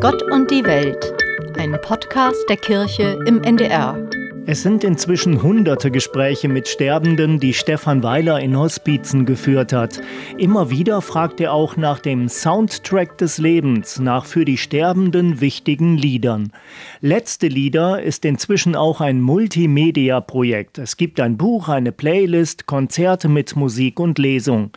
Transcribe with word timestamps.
Gott 0.00 0.22
und 0.30 0.48
die 0.52 0.62
Welt, 0.62 1.12
ein 1.58 1.76
Podcast 1.82 2.48
der 2.48 2.56
Kirche 2.56 3.18
im 3.26 3.42
NDR. 3.42 3.98
Es 4.46 4.62
sind 4.62 4.84
inzwischen 4.84 5.42
hunderte 5.42 5.90
Gespräche 5.90 6.48
mit 6.48 6.68
Sterbenden, 6.68 7.40
die 7.40 7.52
Stefan 7.52 8.04
Weiler 8.04 8.38
in 8.38 8.56
Hospizen 8.56 9.26
geführt 9.26 9.72
hat. 9.72 10.00
Immer 10.36 10.70
wieder 10.70 11.02
fragt 11.02 11.40
er 11.40 11.52
auch 11.52 11.76
nach 11.76 11.98
dem 11.98 12.28
Soundtrack 12.28 13.18
des 13.18 13.38
Lebens, 13.38 13.98
nach 13.98 14.24
für 14.24 14.44
die 14.44 14.56
Sterbenden 14.56 15.40
wichtigen 15.40 15.96
Liedern. 15.96 16.52
Letzte 17.00 17.48
Lieder 17.48 18.00
ist 18.00 18.24
inzwischen 18.24 18.76
auch 18.76 19.00
ein 19.00 19.20
Multimedia-Projekt. 19.20 20.78
Es 20.78 20.96
gibt 20.96 21.18
ein 21.18 21.36
Buch, 21.36 21.68
eine 21.68 21.90
Playlist, 21.90 22.66
Konzerte 22.66 23.28
mit 23.28 23.56
Musik 23.56 23.98
und 23.98 24.18
Lesung. 24.18 24.70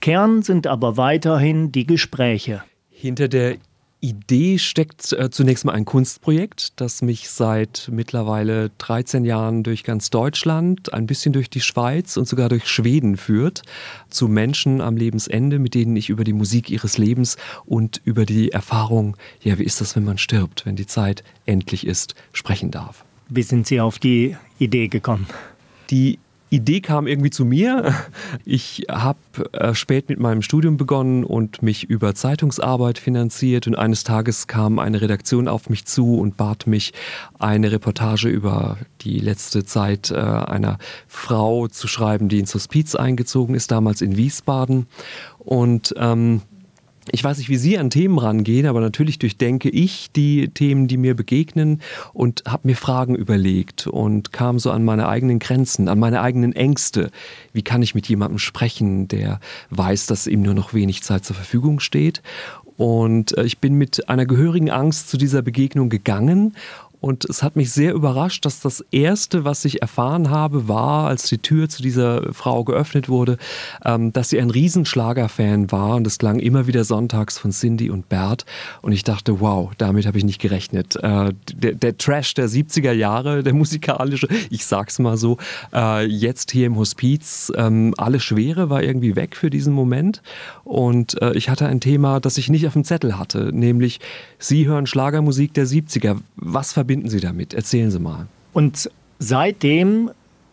Kern 0.00 0.42
sind 0.42 0.68
aber 0.68 0.96
weiterhin 0.96 1.72
die 1.72 1.84
Gespräche. 1.84 2.62
Hinter 2.90 3.26
der 3.26 3.56
Idee 4.00 4.58
steckt 4.58 5.12
äh, 5.12 5.28
zunächst 5.30 5.64
mal 5.64 5.72
ein 5.72 5.84
Kunstprojekt, 5.84 6.80
das 6.80 7.02
mich 7.02 7.28
seit 7.30 7.88
mittlerweile 7.92 8.70
13 8.78 9.24
Jahren 9.24 9.64
durch 9.64 9.82
ganz 9.82 10.10
Deutschland, 10.10 10.92
ein 10.94 11.06
bisschen 11.06 11.32
durch 11.32 11.50
die 11.50 11.60
Schweiz 11.60 12.16
und 12.16 12.28
sogar 12.28 12.48
durch 12.48 12.68
Schweden 12.68 13.16
führt, 13.16 13.62
zu 14.08 14.28
Menschen 14.28 14.80
am 14.80 14.96
Lebensende, 14.96 15.58
mit 15.58 15.74
denen 15.74 15.96
ich 15.96 16.10
über 16.10 16.22
die 16.22 16.32
Musik 16.32 16.70
ihres 16.70 16.96
Lebens 16.96 17.36
und 17.64 18.00
über 18.04 18.24
die 18.24 18.52
Erfahrung, 18.52 19.16
ja, 19.42 19.58
wie 19.58 19.64
ist 19.64 19.80
das, 19.80 19.96
wenn 19.96 20.04
man 20.04 20.18
stirbt, 20.18 20.64
wenn 20.64 20.76
die 20.76 20.86
Zeit 20.86 21.24
endlich 21.44 21.86
ist, 21.86 22.14
sprechen 22.32 22.70
darf. 22.70 23.04
Wie 23.28 23.42
sind 23.42 23.66
Sie 23.66 23.80
auf 23.80 23.98
die 23.98 24.36
Idee 24.58 24.88
gekommen? 24.88 25.26
Die 25.90 26.18
Idee 26.50 26.80
kam 26.80 27.06
irgendwie 27.06 27.30
zu 27.30 27.44
mir. 27.44 27.94
Ich 28.44 28.86
habe 28.90 29.18
äh, 29.52 29.74
spät 29.74 30.08
mit 30.08 30.18
meinem 30.18 30.42
Studium 30.42 30.76
begonnen 30.76 31.24
und 31.24 31.62
mich 31.62 31.84
über 31.84 32.14
Zeitungsarbeit 32.14 32.98
finanziert 32.98 33.66
und 33.66 33.74
eines 33.74 34.04
Tages 34.04 34.46
kam 34.46 34.78
eine 34.78 35.00
Redaktion 35.00 35.48
auf 35.48 35.68
mich 35.68 35.84
zu 35.84 36.18
und 36.18 36.36
bat 36.36 36.66
mich, 36.66 36.92
eine 37.38 37.70
Reportage 37.70 38.28
über 38.28 38.78
die 39.02 39.18
letzte 39.18 39.64
Zeit 39.64 40.10
äh, 40.10 40.14
einer 40.14 40.78
Frau 41.06 41.68
zu 41.68 41.88
schreiben, 41.88 42.28
die 42.28 42.38
ins 42.38 42.54
Hospiz 42.54 42.94
eingezogen 42.94 43.54
ist, 43.54 43.70
damals 43.70 44.00
in 44.00 44.16
Wiesbaden. 44.16 44.86
Und 45.38 45.94
ähm, 45.98 46.42
ich 47.12 47.24
weiß 47.24 47.38
nicht, 47.38 47.48
wie 47.48 47.56
Sie 47.56 47.78
an 47.78 47.90
Themen 47.90 48.18
rangehen, 48.18 48.66
aber 48.66 48.80
natürlich 48.80 49.18
durchdenke 49.18 49.68
ich 49.68 50.10
die 50.12 50.48
Themen, 50.48 50.88
die 50.88 50.96
mir 50.96 51.14
begegnen 51.14 51.80
und 52.12 52.42
habe 52.46 52.68
mir 52.68 52.76
Fragen 52.76 53.14
überlegt 53.14 53.86
und 53.86 54.32
kam 54.32 54.58
so 54.58 54.70
an 54.70 54.84
meine 54.84 55.08
eigenen 55.08 55.38
Grenzen, 55.38 55.88
an 55.88 55.98
meine 55.98 56.20
eigenen 56.20 56.52
Ängste. 56.52 57.10
Wie 57.52 57.62
kann 57.62 57.82
ich 57.82 57.94
mit 57.94 58.08
jemandem 58.08 58.38
sprechen, 58.38 59.08
der 59.08 59.40
weiß, 59.70 60.06
dass 60.06 60.26
ihm 60.26 60.42
nur 60.42 60.54
noch 60.54 60.74
wenig 60.74 61.02
Zeit 61.02 61.24
zur 61.24 61.36
Verfügung 61.36 61.80
steht? 61.80 62.22
Und 62.78 63.36
äh, 63.36 63.44
ich 63.44 63.58
bin 63.58 63.74
mit 63.74 64.08
einer 64.08 64.24
gehörigen 64.24 64.70
Angst 64.70 65.10
zu 65.10 65.18
dieser 65.18 65.42
Begegnung 65.42 65.88
gegangen 65.88 66.54
und 67.00 67.24
es 67.24 67.42
hat 67.42 67.54
mich 67.54 67.72
sehr 67.72 67.94
überrascht, 67.94 68.44
dass 68.44 68.60
das 68.60 68.84
Erste, 68.90 69.44
was 69.44 69.64
ich 69.64 69.82
erfahren 69.82 70.30
habe, 70.30 70.66
war, 70.66 71.06
als 71.06 71.28
die 71.28 71.38
Tür 71.38 71.68
zu 71.68 71.82
dieser 71.82 72.32
Frau 72.32 72.64
geöffnet 72.64 73.08
wurde, 73.08 73.36
ähm, 73.84 74.12
dass 74.12 74.30
sie 74.30 74.40
ein 74.40 74.50
Riesenschlagerfan 74.50 75.70
war. 75.70 75.96
Und 75.96 76.06
es 76.06 76.18
klang 76.18 76.40
immer 76.40 76.66
wieder 76.66 76.84
sonntags 76.84 77.38
von 77.38 77.52
Cindy 77.52 77.90
und 77.90 78.08
Bert. 78.08 78.46
Und 78.82 78.92
ich 78.92 79.04
dachte, 79.04 79.40
wow, 79.40 79.70
damit 79.78 80.06
habe 80.06 80.18
ich 80.18 80.24
nicht 80.24 80.40
gerechnet. 80.40 80.96
Äh, 80.96 81.32
der, 81.54 81.74
der, 81.74 81.96
Trash 81.96 82.34
der 82.34 82.48
70er 82.48 82.92
Jahre, 82.92 83.42
der 83.42 83.54
musikalische, 83.54 84.28
ich 84.50 84.66
sag's 84.66 84.98
mal 84.98 85.16
so, 85.16 85.38
äh, 85.72 86.04
jetzt 86.04 86.50
hier 86.50 86.66
im 86.66 86.76
Hospiz, 86.76 87.52
ähm, 87.56 87.94
alle 87.96 88.18
Schwere 88.18 88.70
war 88.70 88.82
irgendwie 88.82 89.14
weg 89.14 89.36
für 89.36 89.50
diesen 89.50 89.72
Moment. 89.72 90.22
Und 90.64 91.20
äh, 91.22 91.32
ich 91.34 91.48
hatte 91.48 91.66
ein 91.66 91.80
Thema, 91.80 92.18
das 92.18 92.38
ich 92.38 92.48
nicht 92.48 92.66
auf 92.66 92.72
dem 92.72 92.84
Zettel 92.84 93.18
hatte, 93.18 93.50
nämlich 93.52 94.00
Sie 94.40 94.66
hören 94.66 94.86
Schlagermusik 94.86 95.52
der 95.54 95.66
70er. 95.66 96.18
Was 96.36 96.72
verbinden 96.88 97.10
Sie 97.10 97.20
damit? 97.20 97.52
Erzählen 97.52 97.90
Sie 97.90 97.98
mal. 97.98 98.26
Und 98.54 98.90
seitdem 99.18 100.10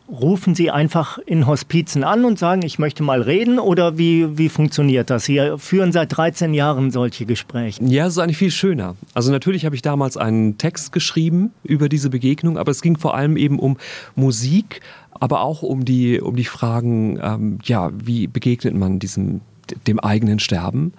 rufen 0.10 0.54
Sie 0.54 0.70
einfach 0.70 1.18
in 1.20 1.48
Hospizen 1.48 2.04
an 2.04 2.26
und 2.26 2.38
sagen, 2.38 2.62
ich 2.64 2.78
möchte 2.78 3.04
mal 3.04 3.22
reden 3.22 3.58
oder 3.58 3.98
wie, 3.98 4.38
wie 4.38 4.50
funktioniert 4.50 5.10
das? 5.10 5.24
Sie 5.24 5.40
führen 5.58 5.94
seit 5.94 6.16
13 6.16 6.54
Jahren 6.54 6.92
solche 6.92 7.26
Gespräche. 7.26 7.82
Ja, 7.86 8.06
es 8.06 8.14
ist 8.14 8.20
eigentlich 8.20 8.38
viel 8.38 8.52
schöner. 8.52 8.96
Also 9.14 9.32
natürlich 9.32 9.66
habe 9.66 9.76
ich 9.76 9.82
damals 9.82 10.18
einen 10.18 10.58
Text 10.58 10.92
geschrieben 10.92 11.52
über 11.64 11.88
diese 11.88 12.10
Begegnung, 12.10 12.58
aber 12.58 12.72
es 12.72 12.82
ging 12.82 12.98
vor 12.98 13.16
allem 13.16 13.38
eben 13.38 13.58
um 13.58 13.78
Musik, 14.16 14.82
aber 15.12 15.40
auch 15.40 15.64
um 15.64 15.86
die, 15.86 16.20
um 16.20 16.36
die 16.36 16.44
Fragen, 16.44 17.18
ähm, 17.24 17.60
ja, 17.64 17.92
wie 17.96 18.28
begegnet 18.28 18.76
man 18.76 19.00
diesem, 19.00 19.40
dem 19.88 20.02
eigenen 20.02 20.40
Sterben? 20.40 20.92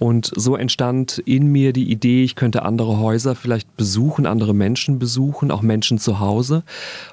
Und 0.00 0.32
so 0.34 0.56
entstand 0.56 1.18
in 1.26 1.48
mir 1.52 1.74
die 1.74 1.90
Idee, 1.90 2.24
ich 2.24 2.34
könnte 2.34 2.62
andere 2.62 2.98
Häuser 2.98 3.34
vielleicht 3.34 3.76
besuchen, 3.76 4.24
andere 4.24 4.54
Menschen 4.54 4.98
besuchen, 4.98 5.50
auch 5.50 5.60
Menschen 5.60 5.98
zu 5.98 6.20
Hause. 6.20 6.64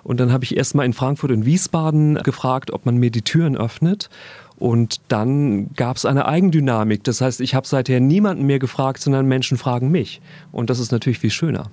Und 0.03 0.21
dann 0.21 0.31
habe 0.31 0.45
ich 0.45 0.55
erst 0.55 0.73
mal 0.73 0.85
in 0.85 0.93
Frankfurt 0.93 1.31
und 1.31 1.45
Wiesbaden 1.45 2.15
gefragt, 2.23 2.71
ob 2.71 2.85
man 2.85 2.95
mir 2.95 3.11
die 3.11 3.23
Türen 3.23 3.57
öffnet. 3.57 4.09
Und 4.57 5.01
dann 5.09 5.73
gab 5.73 5.97
es 5.97 6.05
eine 6.05 6.27
Eigendynamik. 6.27 7.03
Das 7.03 7.19
heißt, 7.19 7.41
ich 7.41 7.55
habe 7.55 7.67
seither 7.67 7.99
niemanden 7.99 8.45
mehr 8.45 8.57
gefragt, 8.57 9.01
sondern 9.01 9.27
Menschen 9.27 9.57
fragen 9.57 9.91
mich. 9.91 10.21
Und 10.53 10.69
das 10.69 10.79
ist 10.79 10.93
natürlich 10.93 11.19
viel 11.19 11.29
schöner. 11.29 11.69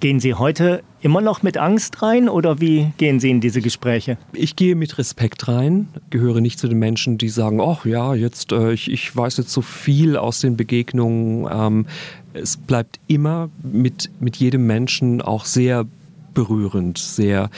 Gehen 0.00 0.20
Sie 0.20 0.34
heute 0.34 0.82
immer 1.00 1.20
noch 1.20 1.42
mit 1.42 1.56
Angst 1.56 2.02
rein 2.02 2.28
oder 2.28 2.60
wie 2.60 2.92
gehen 2.98 3.20
Sie 3.20 3.30
in 3.30 3.40
diese 3.40 3.60
Gespräche? 3.60 4.18
Ich 4.32 4.56
gehe 4.56 4.74
mit 4.74 4.98
Respekt 4.98 5.48
rein, 5.48 5.88
gehöre 6.10 6.40
nicht 6.40 6.58
zu 6.58 6.68
den 6.68 6.78
Menschen, 6.78 7.16
die 7.18 7.28
sagen, 7.28 7.60
ach 7.60 7.86
ja, 7.86 8.14
jetzt, 8.14 8.52
äh, 8.52 8.72
ich, 8.72 8.90
ich 8.90 9.14
weiß 9.16 9.36
jetzt 9.38 9.50
so 9.50 9.62
viel 9.62 10.16
aus 10.16 10.40
den 10.40 10.56
Begegnungen. 10.56 11.48
Ähm, 11.50 11.86
es 12.32 12.56
bleibt 12.56 12.98
immer 13.06 13.48
mit, 13.62 14.10
mit 14.20 14.36
jedem 14.36 14.66
Menschen 14.66 15.22
auch 15.22 15.44
sehr 15.44 15.86
berührend, 16.34 16.98
sehr 16.98 17.50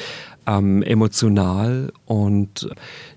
ähm, 0.47 0.83
emotional 0.83 1.93
und 2.05 2.69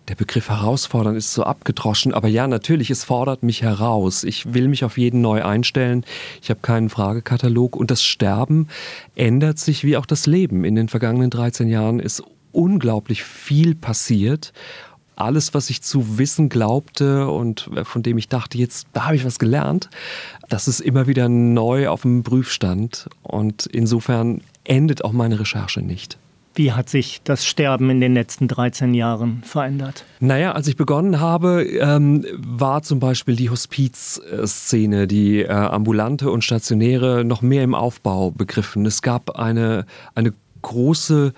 der 0.09 0.16
Begriff 0.16 0.50
herausfordern 0.50 1.16
ist 1.16 1.34
so 1.34 1.44
abgedroschen, 1.44 2.14
aber 2.14 2.28
ja, 2.28 2.47
natürlich, 2.47 2.90
es 2.90 3.03
fordert 3.03 3.44
mich 3.44 3.62
heraus. 3.62 4.24
Ich 4.24 4.53
will 4.53 4.68
mich 4.68 4.84
auf 4.84 4.97
jeden 4.97 5.22
neu 5.22 5.44
einstellen. 5.44 6.03
Ich 6.42 6.50
habe 6.50 6.59
keinen 6.62 6.90
Fragekatalog 6.90 7.75
und 7.75 7.92
das 7.92 8.03
Sterben 8.03 8.68
ändert 9.16 9.59
sich 9.59 9.84
wie 9.84 9.97
auch 9.97 10.08
das 10.08 10.25
Leben. 10.25 10.66
In 10.66 10.75
den 10.75 10.90
vergangenen 10.90 11.30
13 11.30 11.70
Jahren 11.70 12.00
ist 12.00 12.24
unglaublich 12.52 13.24
viel 13.24 13.75
passiert 13.75 14.52
alles, 15.16 15.53
was 15.53 15.70
ich 15.70 15.81
zu 15.81 16.18
wissen 16.18 16.47
glaubte 16.47 17.28
und 17.28 17.70
von 17.84 18.03
dem 18.03 18.18
ich 18.18 18.30
dachte, 18.30 18.58
jetzt 18.58 18.88
da 18.94 19.08
habe 19.08 19.18
ich 19.18 19.26
was 19.26 19.38
gelernt, 19.38 19.90
das 20.47 20.70
ist 20.70 20.80
immer 20.80 21.08
wieder 21.08 21.28
neu 21.28 21.90
auf 21.90 22.03
dem 22.03 22.24
Prüfstand 22.24 23.09
und 23.22 23.66
insofern 23.66 24.40
endet 24.64 25.03
auch 25.03 25.12
meine 25.12 25.38
Recherche 25.38 25.81
nicht. 25.81 26.18
Wie 26.59 26.74
hat 26.74 26.90
sich 26.90 27.22
das 27.24 27.46
Sterben 27.46 27.90
in 27.90 28.02
den 28.02 28.14
letzten 28.14 28.50
13 28.50 28.94
Jahren 28.94 29.42
verändert? 29.46 30.03
Naja, 30.20 30.52
als 30.52 30.68
ich 30.68 30.75
begonnen 30.75 31.22
habe, 31.22 31.64
ähm, 31.64 32.25
war 32.36 32.81
zum 32.81 33.00
Beispiel 33.00 33.38
die 33.38 33.50
Hospizszene, 33.50 35.08
die 35.08 35.44
äh, 35.44 35.47
ambulante 35.47 36.30
und 36.30 36.44
stationäre, 36.44 37.24
noch 37.24 37.42
mehr 37.42 37.64
im 37.64 37.74
Aufbau 37.74 38.31
begriffen. 38.31 38.86
Es 38.86 39.02
gab 39.02 39.40
eine, 39.40 39.86
eine 40.16 40.34
große 40.62 41.31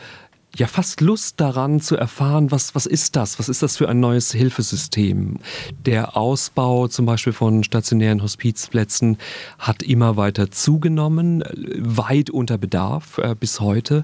ja 0.58 0.68
fast 0.68 1.00
Lust 1.02 1.40
daran 1.40 1.80
zu 1.80 1.96
erfahren, 1.96 2.52
was, 2.52 2.76
was 2.76 2.86
ist 2.86 3.16
das? 3.16 3.40
Was 3.40 3.48
ist 3.48 3.64
das 3.64 3.78
für 3.78 3.88
ein 3.88 4.00
neues 4.00 4.32
Hilfesystem? 4.34 5.38
Der 5.86 6.18
Ausbau 6.18 6.88
zum 6.88 7.06
Beispiel 7.06 7.32
von 7.32 7.64
stationären 7.64 8.22
Hospizplätzen 8.22 9.18
hat 9.60 9.82
immer 9.84 10.18
weiter 10.18 10.52
zugenommen, 10.52 11.44
weit 11.78 12.30
unter 12.30 12.58
Bedarf 12.58 13.18
äh, 13.20 13.36
bis 13.40 13.60
heute. 13.62 14.04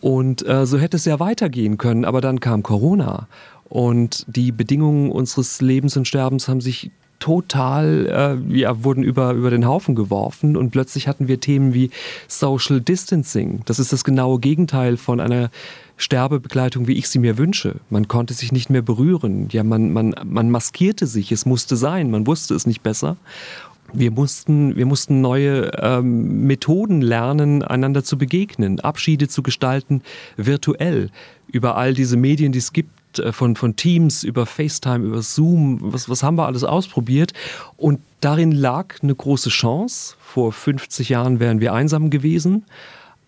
Und 0.00 0.46
äh, 0.46 0.66
so 0.66 0.78
hätte 0.78 0.96
es 0.96 1.04
ja 1.04 1.18
weitergehen 1.20 1.78
können, 1.78 2.04
aber 2.04 2.20
dann 2.20 2.40
kam 2.40 2.62
Corona 2.62 3.28
und 3.64 4.24
die 4.28 4.52
Bedingungen 4.52 5.10
unseres 5.10 5.60
Lebens 5.60 5.96
und 5.96 6.06
Sterbens 6.06 6.48
haben 6.48 6.60
sich 6.60 6.90
total, 7.18 8.38
äh, 8.50 8.56
ja, 8.56 8.84
wurden 8.84 9.02
über, 9.02 9.32
über 9.32 9.50
den 9.50 9.66
Haufen 9.66 9.94
geworfen 9.94 10.56
und 10.56 10.70
plötzlich 10.70 11.08
hatten 11.08 11.28
wir 11.28 11.40
Themen 11.40 11.72
wie 11.72 11.90
Social 12.28 12.80
Distancing. 12.80 13.62
Das 13.64 13.78
ist 13.78 13.92
das 13.92 14.04
genaue 14.04 14.38
Gegenteil 14.38 14.96
von 14.96 15.18
einer 15.18 15.50
Sterbebegleitung, 15.96 16.86
wie 16.86 16.92
ich 16.92 17.08
sie 17.08 17.18
mir 17.18 17.38
wünsche. 17.38 17.76
Man 17.88 18.06
konnte 18.06 18.34
sich 18.34 18.52
nicht 18.52 18.68
mehr 18.68 18.82
berühren. 18.82 19.48
Ja, 19.50 19.64
man, 19.64 19.92
man, 19.92 20.14
man 20.24 20.50
maskierte 20.50 21.06
sich. 21.06 21.32
Es 21.32 21.46
musste 21.46 21.76
sein. 21.76 22.10
Man 22.10 22.26
wusste 22.26 22.54
es 22.54 22.66
nicht 22.66 22.82
besser. 22.82 23.16
Wir 23.92 24.10
mussten, 24.10 24.76
wir 24.76 24.86
mussten 24.86 25.20
neue 25.20 25.70
ähm, 25.80 26.46
Methoden 26.46 27.00
lernen, 27.00 27.62
einander 27.62 28.04
zu 28.04 28.18
begegnen, 28.18 28.80
Abschiede 28.80 29.28
zu 29.28 29.42
gestalten, 29.42 30.02
virtuell, 30.36 31.10
über 31.52 31.76
all 31.76 31.94
diese 31.94 32.16
Medien, 32.16 32.52
die 32.52 32.58
es 32.58 32.72
gibt, 32.72 33.18
äh, 33.18 33.32
von, 33.32 33.56
von 33.56 33.76
Teams, 33.76 34.24
über 34.24 34.46
FaceTime, 34.46 35.04
über 35.04 35.22
Zoom, 35.22 35.78
was, 35.80 36.08
was 36.08 36.22
haben 36.22 36.36
wir 36.36 36.46
alles 36.46 36.64
ausprobiert? 36.64 37.32
Und 37.76 38.00
darin 38.20 38.52
lag 38.52 39.02
eine 39.02 39.14
große 39.14 39.50
Chance. 39.50 40.16
Vor 40.20 40.52
50 40.52 41.08
Jahren 41.08 41.40
wären 41.40 41.60
wir 41.60 41.72
einsam 41.72 42.10
gewesen, 42.10 42.64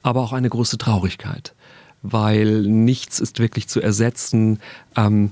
aber 0.03 0.23
auch 0.23 0.33
eine 0.33 0.49
große 0.49 0.79
Traurigkeit, 0.79 1.55
weil 2.03 2.63
nichts 2.63 3.21
ist 3.21 3.39
wirklich 3.39 3.69
zu 3.69 3.81
ersetzen. 3.81 4.59
Ähm, 4.97 5.31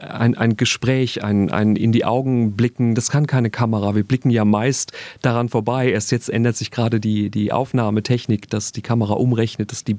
ein, 0.00 0.36
ein 0.36 0.56
Gespräch, 0.56 1.22
ein, 1.22 1.50
ein 1.50 1.76
in 1.76 1.92
die 1.92 2.04
Augen 2.04 2.56
blicken, 2.56 2.94
das 2.94 3.10
kann 3.10 3.26
keine 3.26 3.50
Kamera. 3.50 3.94
Wir 3.94 4.04
blicken 4.04 4.30
ja 4.30 4.44
meist 4.44 4.92
daran 5.22 5.48
vorbei. 5.48 5.90
Erst 5.90 6.12
jetzt 6.12 6.30
ändert 6.30 6.56
sich 6.56 6.70
gerade 6.70 7.00
die, 7.00 7.30
die 7.30 7.52
Aufnahmetechnik, 7.52 8.48
dass 8.48 8.70
die 8.72 8.82
Kamera 8.82 9.14
umrechnet, 9.14 9.72
dass 9.72 9.84
die 9.84 9.96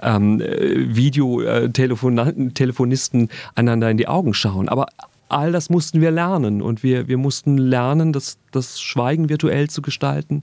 ähm, 0.00 0.40
Videotelefonisten 0.40 3.28
einander 3.54 3.90
in 3.90 3.98
die 3.98 4.08
Augen 4.08 4.34
schauen. 4.34 4.68
Aber 4.68 4.86
all 5.28 5.52
das 5.52 5.70
mussten 5.70 6.00
wir 6.00 6.10
lernen 6.10 6.62
und 6.62 6.82
wir, 6.82 7.06
wir 7.08 7.16
mussten 7.16 7.58
lernen, 7.58 8.12
das, 8.12 8.38
das 8.50 8.80
Schweigen 8.80 9.28
virtuell 9.28 9.68
zu 9.68 9.82
gestalten. 9.82 10.42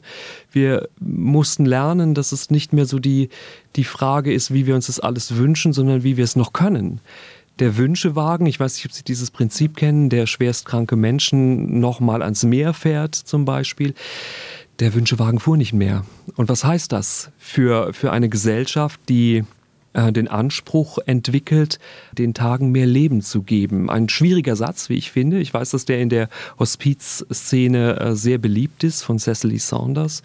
Wir 0.51 0.87
mussten 0.99 1.65
lernen, 1.65 2.15
dass 2.15 2.31
es 2.31 2.49
nicht 2.49 2.73
mehr 2.73 2.85
so 2.85 2.99
die, 2.99 3.29
die 3.75 3.83
Frage 3.83 4.33
ist, 4.33 4.53
wie 4.53 4.65
wir 4.65 4.75
uns 4.75 4.87
das 4.87 4.99
alles 4.99 5.37
wünschen, 5.37 5.73
sondern 5.73 6.03
wie 6.03 6.17
wir 6.17 6.23
es 6.23 6.35
noch 6.35 6.53
können 6.53 7.01
der 7.59 7.77
Wünschewagen, 7.77 8.45
ich 8.45 8.59
weiß 8.59 8.75
nicht, 8.75 8.85
ob 8.85 8.93
Sie 8.93 9.03
dieses 9.03 9.31
Prinzip 9.31 9.75
kennen, 9.75 10.09
der 10.09 10.27
schwerstkranke 10.27 10.95
Menschen 10.95 11.79
nochmal 11.79 12.21
ans 12.21 12.43
Meer 12.43 12.73
fährt 12.73 13.15
zum 13.15 13.45
Beispiel. 13.45 13.93
Der 14.79 14.93
Wünschewagen 14.93 15.39
fuhr 15.39 15.57
nicht 15.57 15.73
mehr. 15.73 16.05
Und 16.35 16.47
was 16.47 16.63
heißt 16.63 16.91
das 16.91 17.31
für, 17.37 17.93
für 17.93 18.11
eine 18.11 18.29
Gesellschaft, 18.29 19.01
die 19.09 19.43
äh, 19.93 20.11
den 20.11 20.27
Anspruch 20.27 20.99
entwickelt, 21.05 21.79
den 22.13 22.33
Tagen 22.33 22.71
mehr 22.71 22.85
Leben 22.85 23.21
zu 23.21 23.41
geben. 23.41 23.89
Ein 23.89 24.07
schwieriger 24.07 24.55
Satz, 24.55 24.87
wie 24.89 24.95
ich 24.95 25.11
finde. 25.11 25.39
Ich 25.39 25.53
weiß, 25.53 25.71
dass 25.71 25.85
der 25.85 25.99
in 25.99 26.09
der 26.09 26.29
Hospizszene 26.59 27.99
äh, 27.99 28.15
sehr 28.15 28.37
beliebt 28.37 28.83
ist 28.83 29.01
von 29.01 29.19
Cecily 29.19 29.57
Saunders. 29.57 30.21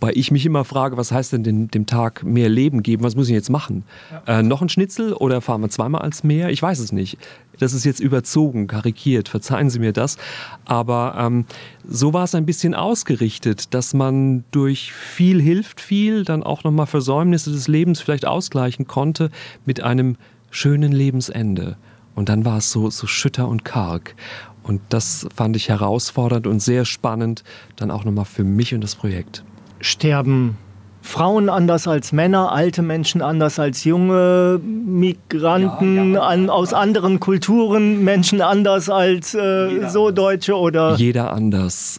Weil 0.00 0.16
ich 0.16 0.30
mich 0.30 0.46
immer 0.46 0.64
frage, 0.64 0.96
was 0.96 1.12
heißt 1.12 1.34
denn 1.34 1.42
dem, 1.42 1.70
dem 1.70 1.84
Tag 1.84 2.24
mehr 2.24 2.48
Leben 2.48 2.82
geben? 2.82 3.04
Was 3.04 3.16
muss 3.16 3.28
ich 3.28 3.34
jetzt 3.34 3.50
machen? 3.50 3.84
Ja. 4.26 4.38
Äh, 4.38 4.42
noch 4.42 4.62
ein 4.62 4.70
Schnitzel 4.70 5.12
oder 5.12 5.42
fahren 5.42 5.60
wir 5.60 5.68
zweimal 5.68 6.00
als 6.00 6.24
mehr? 6.24 6.48
Ich 6.48 6.62
weiß 6.62 6.78
es 6.78 6.90
nicht. 6.90 7.18
Das 7.58 7.74
ist 7.74 7.84
jetzt 7.84 8.00
überzogen, 8.00 8.66
karikiert, 8.66 9.28
verzeihen 9.28 9.68
Sie 9.68 9.78
mir 9.78 9.92
das. 9.92 10.16
Aber 10.64 11.14
ähm, 11.18 11.44
so 11.86 12.14
war 12.14 12.24
es 12.24 12.34
ein 12.34 12.46
bisschen 12.46 12.74
ausgerichtet, 12.74 13.74
dass 13.74 13.92
man 13.92 14.44
durch 14.50 14.92
viel 14.92 15.42
hilft 15.42 15.82
viel, 15.82 16.24
dann 16.24 16.42
auch 16.42 16.64
nochmal 16.64 16.86
Versäumnisse 16.86 17.52
des 17.52 17.68
Lebens 17.68 18.00
vielleicht 18.00 18.24
ausgleichen 18.24 18.86
konnte 18.86 19.28
mit 19.66 19.82
einem 19.82 20.16
schönen 20.50 20.92
Lebensende. 20.92 21.76
Und 22.14 22.30
dann 22.30 22.46
war 22.46 22.58
es 22.58 22.72
so, 22.72 22.88
so 22.88 23.06
schütter 23.06 23.46
und 23.48 23.66
karg. 23.66 24.14
Und 24.62 24.80
das 24.88 25.26
fand 25.34 25.56
ich 25.56 25.68
herausfordernd 25.68 26.46
und 26.46 26.60
sehr 26.60 26.86
spannend, 26.86 27.44
dann 27.76 27.90
auch 27.90 28.04
nochmal 28.04 28.24
für 28.24 28.44
mich 28.44 28.74
und 28.74 28.82
das 28.82 28.94
Projekt 28.94 29.44
sterben 29.80 30.56
Frauen 31.02 31.48
anders 31.48 31.88
als 31.88 32.12
Männer, 32.12 32.52
alte 32.52 32.82
Menschen 32.82 33.22
anders 33.22 33.58
als 33.58 33.84
junge, 33.84 34.60
Migranten 34.62 36.14
ja, 36.14 36.20
ja. 36.20 36.26
An, 36.26 36.50
aus 36.50 36.74
anderen 36.74 37.20
Kulturen, 37.20 38.04
Menschen 38.04 38.42
anders 38.42 38.90
als 38.90 39.34
äh, 39.34 39.88
so 39.88 40.10
Deutsche 40.10 40.56
oder. 40.56 40.94
Jeder 40.96 41.32
anders. 41.32 41.98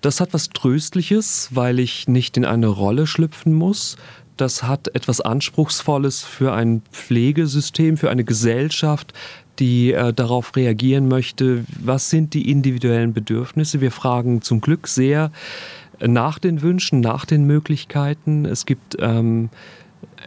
Das 0.00 0.20
hat 0.20 0.34
was 0.34 0.50
Tröstliches, 0.50 1.48
weil 1.52 1.78
ich 1.78 2.08
nicht 2.08 2.36
in 2.36 2.44
eine 2.44 2.66
Rolle 2.66 3.06
schlüpfen 3.06 3.54
muss. 3.54 3.96
Das 4.36 4.64
hat 4.64 4.94
etwas 4.94 5.20
Anspruchsvolles 5.20 6.22
für 6.22 6.52
ein 6.52 6.82
Pflegesystem, 6.90 7.96
für 7.96 8.10
eine 8.10 8.24
Gesellschaft, 8.24 9.12
die 9.58 9.92
äh, 9.92 10.12
darauf 10.12 10.56
reagieren 10.56 11.08
möchte, 11.08 11.64
was 11.80 12.10
sind 12.10 12.34
die 12.34 12.50
individuellen 12.50 13.12
Bedürfnisse. 13.12 13.80
Wir 13.80 13.92
fragen 13.92 14.42
zum 14.42 14.60
Glück 14.60 14.88
sehr 14.88 15.30
nach 16.06 16.38
den 16.38 16.62
Wünschen, 16.62 17.00
nach 17.00 17.24
den 17.24 17.44
Möglichkeiten. 17.44 18.44
Es 18.44 18.66
gibt, 18.66 18.96
ähm, 18.98 19.50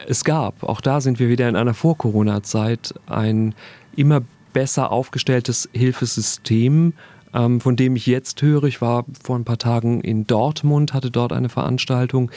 es 0.08 0.24
gab, 0.24 0.64
auch 0.64 0.82
da 0.82 1.02
sind 1.02 1.20
wir 1.20 1.30
wieder 1.30 1.50
in 1.50 1.56
einer 1.56 1.74
Vor-Corona-Zeit, 1.74 2.94
ein 3.08 3.54
immer 3.96 4.22
besser 4.54 4.92
aufgestelltes 4.92 5.70
Hilfesystem, 5.74 6.94
ähm, 7.34 7.60
von 7.62 7.76
dem 7.76 7.96
ich 7.96 8.06
jetzt 8.06 8.42
höre. 8.42 8.64
Ich 8.64 8.82
war 8.82 9.06
vor 9.22 9.38
ein 9.38 9.46
paar 9.46 9.58
Tagen 9.58 10.02
in 10.02 10.26
Dortmund, 10.26 10.94
hatte 10.94 11.12
dort 11.12 11.34
eine 11.34 11.50
Veranstaltung. 11.50 12.32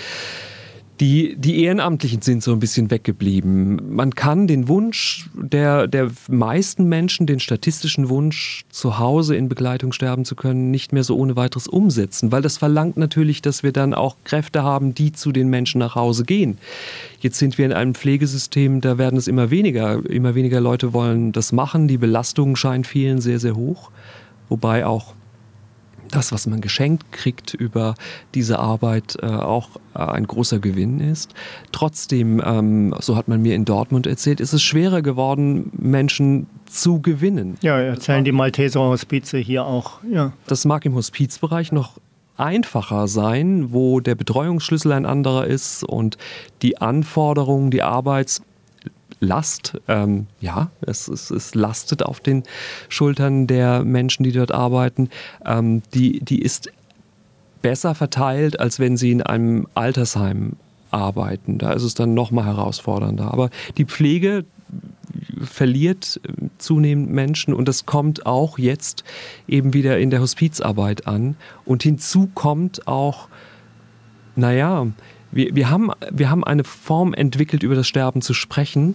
Die, 1.00 1.37
die 1.37 1.62
Ehrenamtlichen 1.62 2.23
sind 2.23 2.43
so 2.43 2.53
ein 2.53 2.59
bisschen 2.59 2.91
weggeblieben. 2.91 3.95
Man 3.95 4.17
kann 4.17 4.49
den 4.49 4.67
Wunsch 4.67 5.31
der, 5.35 5.87
der 5.87 6.11
meisten 6.29 6.89
Menschen, 6.89 7.27
den 7.27 7.39
statistischen 7.39 8.09
Wunsch, 8.09 8.65
zu 8.71 8.99
Hause 8.99 9.37
in 9.37 9.49
Begleitung 9.49 9.93
sterben 9.93 10.25
zu 10.25 10.35
können, 10.35 10.73
nicht 10.73 10.93
mehr 10.93 11.05
so 11.05 11.17
ohne 11.17 11.37
weiteres 11.37 11.69
umsetzen, 11.69 12.33
weil 12.33 12.43
das 12.43 12.59
verlangt 12.59 12.97
natürlich, 12.97 13.43
dass 13.43 13.62
wir 13.62 13.71
dann 13.71 13.95
auch 13.95 14.17
Kräfte 14.25 14.65
haben, 14.65 14.93
die 14.93 15.12
zu 15.12 15.31
den 15.31 15.49
Menschen 15.49 15.79
nach 15.79 15.95
Hause 15.95 16.25
gehen. 16.25 16.59
Jetzt 17.21 17.39
sind 17.39 17.59
wir 17.59 17.67
in 17.67 17.73
einem 17.73 17.94
Pflegesystem, 17.94 18.81
da 18.81 18.99
werden 18.99 19.19
es 19.19 19.29
immer 19.29 19.51
weniger. 19.51 20.05
Immer 20.05 20.35
weniger 20.35 20.61
Leute 20.61 20.93
wollen 20.93 21.31
das 21.31 21.53
machen. 21.53 21.87
Die 21.87 21.99
Belastung 21.99 22.56
scheint 22.56 22.89
vielen 22.89 23.21
sehr, 23.21 23.39
sehr 23.39 23.55
hoch. 23.55 23.91
Wobei 24.49 24.87
auch 24.87 25.15
das, 26.10 26.32
was 26.32 26.46
man 26.46 26.60
geschenkt 26.60 27.12
kriegt 27.12 27.55
über 27.55 27.94
diese 28.34 28.58
Arbeit, 28.58 29.16
äh, 29.22 29.26
auch 29.26 29.70
äh, 29.94 29.99
ein 29.99 30.26
großer 30.26 30.58
Gewinn 30.58 31.00
ist. 31.00 31.34
Trotzdem, 31.72 32.43
ähm, 32.44 32.94
so 33.00 33.16
hat 33.16 33.28
man 33.28 33.43
mir 33.43 33.55
in 33.55 33.64
Dortmund 33.64 34.06
erzählt, 34.06 34.40
ist 34.40 34.52
es 34.52 34.62
schwerer 34.62 35.02
geworden, 35.02 35.70
Menschen 35.76 36.46
zu 36.66 37.00
gewinnen. 37.00 37.56
Ja, 37.62 37.78
erzählen 37.78 38.25
die 38.25 38.32
Malteser 38.32 38.81
Hospize 38.81 39.38
hier 39.38 39.64
auch. 39.64 40.00
Ja. 40.10 40.32
Das 40.46 40.64
mag 40.64 40.84
im 40.84 40.94
Hospizbereich 40.94 41.72
noch 41.72 41.99
einfacher 42.37 43.08
sein, 43.08 43.72
wo 43.72 44.00
der 44.00 44.14
Betreuungsschlüssel 44.14 44.93
ein 44.93 45.06
anderer 45.06 45.46
ist 45.46 45.82
und 45.82 46.16
die 46.62 46.81
Anforderungen, 46.81 47.70
die 47.70 47.82
Arbeits- 47.82 48.43
Last. 49.20 49.81
Ähm, 49.88 50.26
ja, 50.41 50.70
es, 50.81 51.09
es, 51.09 51.31
es, 51.31 51.55
lastet 51.55 52.03
auf 52.03 52.20
den 52.20 52.44
Schultern 52.88 53.47
der 53.47 53.85
Menschen, 53.85 54.23
die 54.23 54.32
dort 54.32 54.53
arbeiten. 54.53 55.11
Ähm, 55.44 55.82
die, 55.94 56.20
die 56.20 56.41
ist 56.43 56.70
besser 57.62 57.94
verteilt, 57.94 58.61
als 58.61 58.79
wenn 58.79 58.97
sie 58.97 59.11
in 59.11 59.23
einem 59.23 59.67
Altersheim 59.75 60.53
arbeiten. 60.91 61.59
Da 61.59 61.73
ist 61.73 61.82
es 61.82 61.94
dann 61.94 62.15
noch 62.15 62.31
mal 62.31 62.44
herausfordernder. 62.44 63.32
Aber 63.32 63.50
die 63.76 63.85
Pflege 63.85 64.44
verliert 65.43 66.20
äh, 66.25 66.49
zunehmend 66.59 67.11
Menschen 67.11 67.55
und 67.55 67.69
das 67.69 67.87
kommt 67.87 68.26
auch 68.26 68.59
jetzt 68.59 69.05
eben 69.47 69.75
wieder 69.75 69.99
in 69.99 70.11
der 70.11 70.20
Hospizarbeit 70.20 71.06
an. 71.06 71.37
Und 71.65 71.82
hinzu 71.82 72.31
kommt 72.35 72.87
auch, 72.87 73.29
naja, 74.37 74.87
wir, 75.31 75.55
wir, 75.55 75.70
haben, 75.70 75.91
wir 76.11 76.31
haben 76.31 76.44
eine 76.44 76.65
Form 76.65 77.15
entwickelt, 77.15 77.62
über 77.62 77.75
das 77.75 77.87
Sterben 77.87 78.23
zu 78.23 78.35
sprechen, 78.35 78.94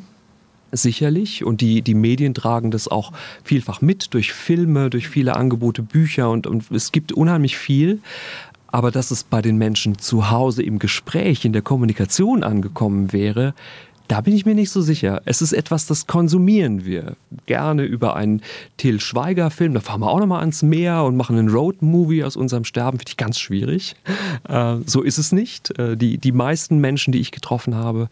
sicherlich. 0.73 1.43
Und 1.43 1.61
die, 1.61 1.81
die 1.81 1.93
Medien 1.93 2.33
tragen 2.33 2.71
das 2.71 2.87
auch 2.87 3.11
vielfach 3.43 3.81
mit 3.81 4.13
durch 4.13 4.33
Filme, 4.33 4.89
durch 4.89 5.07
viele 5.07 5.35
Angebote, 5.35 5.81
Bücher 5.81 6.29
und, 6.29 6.47
und 6.47 6.69
es 6.71 6.91
gibt 6.91 7.11
unheimlich 7.11 7.57
viel. 7.57 7.99
Aber 8.67 8.89
dass 8.89 9.11
es 9.11 9.23
bei 9.23 9.41
den 9.41 9.57
Menschen 9.57 9.99
zu 9.99 10.31
Hause 10.31 10.63
im 10.63 10.79
Gespräch, 10.79 11.45
in 11.45 11.53
der 11.53 11.61
Kommunikation 11.61 12.43
angekommen 12.43 13.13
wäre, 13.13 13.53
da 14.07 14.21
bin 14.21 14.35
ich 14.35 14.45
mir 14.45 14.55
nicht 14.55 14.69
so 14.69 14.81
sicher. 14.81 15.21
Es 15.25 15.41
ist 15.41 15.53
etwas, 15.53 15.85
das 15.85 16.07
konsumieren 16.07 16.85
wir. 16.85 17.15
Gerne 17.45 17.83
über 17.83 18.15
einen 18.15 18.41
Till 18.77 18.99
Schweiger-Film. 18.99 19.73
Da 19.73 19.79
fahren 19.79 20.01
wir 20.01 20.09
auch 20.09 20.19
nochmal 20.19 20.41
ans 20.41 20.61
Meer 20.61 21.03
und 21.03 21.15
machen 21.15 21.37
einen 21.37 21.49
Road-Movie 21.49 22.23
aus 22.23 22.35
unserem 22.35 22.65
Sterben. 22.65 22.97
Finde 22.97 23.09
ich 23.09 23.17
ganz 23.17 23.39
schwierig. 23.39 23.95
Äh, 24.49 24.77
so 24.85 25.01
ist 25.01 25.17
es 25.17 25.31
nicht. 25.31 25.77
Äh, 25.79 25.95
die, 25.95 26.17
die 26.17 26.31
meisten 26.31 26.79
Menschen, 26.79 27.11
die 27.11 27.19
ich 27.19 27.31
getroffen 27.31 27.75
habe, 27.75 28.09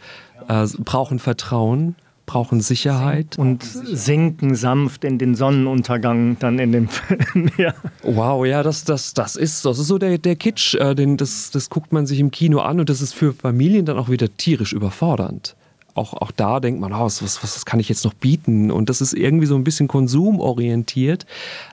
äh, 0.47 0.65
brauchen 0.79 1.19
Vertrauen 1.19 1.95
brauchen 2.31 2.61
Sicherheit. 2.61 3.37
Und 3.37 3.61
sinken 3.61 4.55
sanft 4.55 5.03
in 5.03 5.17
den 5.17 5.35
Sonnenuntergang 5.35 6.37
dann 6.39 6.59
in 6.59 6.71
dem 6.71 6.87
Film. 6.87 7.49
ja. 7.57 7.73
Wow, 8.03 8.45
ja, 8.45 8.63
das, 8.63 8.85
das, 8.85 9.13
das, 9.13 9.35
ist, 9.35 9.65
das 9.65 9.79
ist 9.79 9.87
so 9.87 9.97
der, 9.97 10.17
der 10.17 10.37
Kitsch. 10.37 10.75
Äh, 10.75 10.95
den, 10.95 11.17
das, 11.17 11.51
das 11.51 11.69
guckt 11.69 11.91
man 11.91 12.07
sich 12.07 12.21
im 12.21 12.31
Kino 12.31 12.59
an 12.59 12.79
und 12.79 12.89
das 12.89 13.01
ist 13.01 13.13
für 13.13 13.33
Familien 13.33 13.85
dann 13.85 13.97
auch 13.97 14.07
wieder 14.07 14.29
tierisch 14.37 14.71
überfordernd. 14.71 15.57
Auch, 15.93 16.13
auch 16.13 16.31
da 16.31 16.61
denkt 16.61 16.79
man, 16.79 16.93
oh, 16.93 17.01
was, 17.01 17.21
was, 17.21 17.43
was 17.43 17.65
kann 17.65 17.81
ich 17.81 17.89
jetzt 17.89 18.05
noch 18.05 18.13
bieten? 18.13 18.71
Und 18.71 18.87
das 18.87 19.01
ist 19.01 19.11
irgendwie 19.11 19.45
so 19.45 19.55
ein 19.55 19.65
bisschen 19.65 19.89
konsumorientiert, 19.89 21.25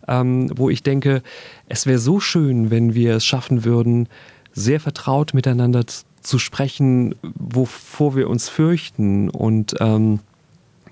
ähm, 0.09 0.50
wo 0.57 0.71
ich 0.71 0.83
denke, 0.83 1.23
es 1.69 1.87
wäre 1.87 2.00
so 2.00 2.19
schön, 2.19 2.73
wenn 2.73 2.95
wir 2.95 3.15
es 3.15 3.25
schaffen 3.25 3.62
würden, 3.65 4.09
sehr 4.55 4.81
vertraut 4.81 5.35
miteinander 5.35 5.85
zu 6.21 6.38
sprechen, 6.41 7.15
wovor 7.23 8.17
wir 8.17 8.29
uns 8.29 8.49
fürchten 8.49 9.31
und 9.31 9.77
ähm, 9.79 10.19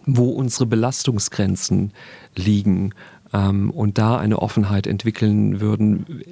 wo 0.07 0.31
unsere 0.31 0.67
Belastungsgrenzen 0.67 1.93
liegen 2.35 2.93
ähm, 3.33 3.71
und 3.71 3.99
da 3.99 4.17
eine 4.17 4.41
Offenheit 4.41 4.87
entwickeln 4.87 5.61
würden, 5.61 6.23